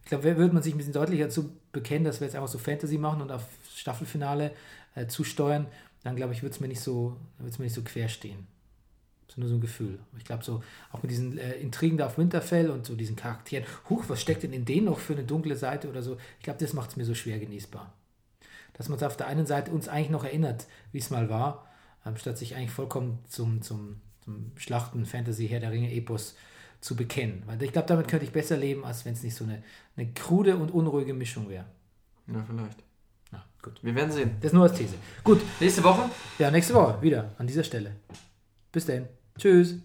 Ich 0.03 0.09
glaube, 0.09 0.23
würde 0.37 0.53
man 0.53 0.63
sich 0.63 0.73
ein 0.73 0.77
bisschen 0.77 0.93
deutlicher 0.93 1.29
zu 1.29 1.51
bekennen, 1.71 2.03
dass 2.03 2.19
wir 2.19 2.27
jetzt 2.27 2.35
einfach 2.35 2.47
so 2.47 2.57
Fantasy 2.57 2.97
machen 2.97 3.21
und 3.21 3.31
auf 3.31 3.43
Staffelfinale 3.75 4.51
äh, 4.95 5.07
zusteuern, 5.07 5.67
dann 6.03 6.15
glaube 6.15 6.33
ich, 6.33 6.41
würde 6.41 6.53
es 6.53 6.59
mir 6.59 6.67
nicht 6.67 6.81
so, 6.81 7.17
wird's 7.37 7.59
mir 7.59 7.65
nicht 7.65 7.75
so 7.75 7.83
quer 7.83 8.09
stehen. 8.09 8.47
Das 9.27 9.35
ist 9.35 9.39
nur 9.39 9.49
so 9.49 9.55
ein 9.55 9.61
Gefühl. 9.61 9.99
Ich 10.17 10.25
glaube, 10.25 10.43
so 10.43 10.61
auch 10.91 11.01
mit 11.03 11.11
diesen 11.11 11.37
äh, 11.37 11.53
Intrigen 11.53 11.97
da 11.97 12.07
auf 12.07 12.17
Winterfell 12.17 12.69
und 12.69 12.85
so 12.85 12.95
diesen 12.95 13.15
Charakteren, 13.15 13.65
huch, 13.89 14.05
was 14.07 14.21
steckt 14.21 14.43
denn 14.43 14.51
in 14.51 14.65
denen 14.65 14.87
noch 14.87 14.99
für 14.99 15.13
eine 15.13 15.23
dunkle 15.23 15.55
Seite 15.55 15.89
oder 15.89 16.03
so? 16.03 16.17
Ich 16.39 16.43
glaube, 16.43 16.59
das 16.59 16.73
macht 16.73 16.89
es 16.89 16.95
mir 16.97 17.05
so 17.05 17.15
schwer 17.15 17.39
genießbar. 17.39 17.93
Dass 18.73 18.89
man 18.89 18.95
uns 18.95 19.03
auf 19.03 19.15
der 19.15 19.27
einen 19.27 19.45
Seite 19.45 19.71
uns 19.71 19.87
eigentlich 19.87 20.09
noch 20.09 20.25
erinnert, 20.25 20.67
wie 20.91 20.97
es 20.97 21.11
mal 21.11 21.29
war, 21.29 21.67
ähm, 22.05 22.17
statt 22.17 22.37
sich 22.37 22.55
eigentlich 22.55 22.71
vollkommen 22.71 23.19
zum, 23.29 23.61
zum, 23.61 24.01
zum 24.25 24.51
Schlachten, 24.57 25.05
Fantasy, 25.05 25.47
Herr 25.47 25.59
der 25.59 25.71
Ringe, 25.71 25.93
Epos 25.93 26.35
zu 26.81 26.95
bekennen. 26.95 27.43
Weil 27.45 27.61
ich 27.61 27.71
glaube, 27.71 27.87
damit 27.87 28.07
könnte 28.07 28.25
ich 28.25 28.31
besser 28.31 28.57
leben, 28.57 28.83
als 28.83 29.05
wenn 29.05 29.13
es 29.13 29.23
nicht 29.23 29.35
so 29.35 29.45
eine, 29.45 29.63
eine 29.95 30.11
krude 30.13 30.57
und 30.57 30.71
unruhige 30.71 31.13
Mischung 31.13 31.47
wäre. 31.47 31.65
Ja, 32.27 32.43
vielleicht. 32.43 32.83
Na, 33.31 33.45
gut. 33.61 33.79
Wir 33.83 33.95
werden 33.95 34.11
sehen. 34.11 34.31
Das 34.41 34.51
nur 34.51 34.63
als 34.63 34.73
These. 34.73 34.95
Gut, 35.23 35.41
Nächste 35.59 35.83
Woche 35.83 36.09
ja, 36.39 36.51
nächste 36.51 36.73
Woche 36.73 37.01
wieder 37.01 37.35
an 37.37 37.47
dieser 37.47 37.63
Stelle. 37.63 37.95
Bis 38.71 38.85
dann. 38.85 39.07
Tschüss. 39.37 39.79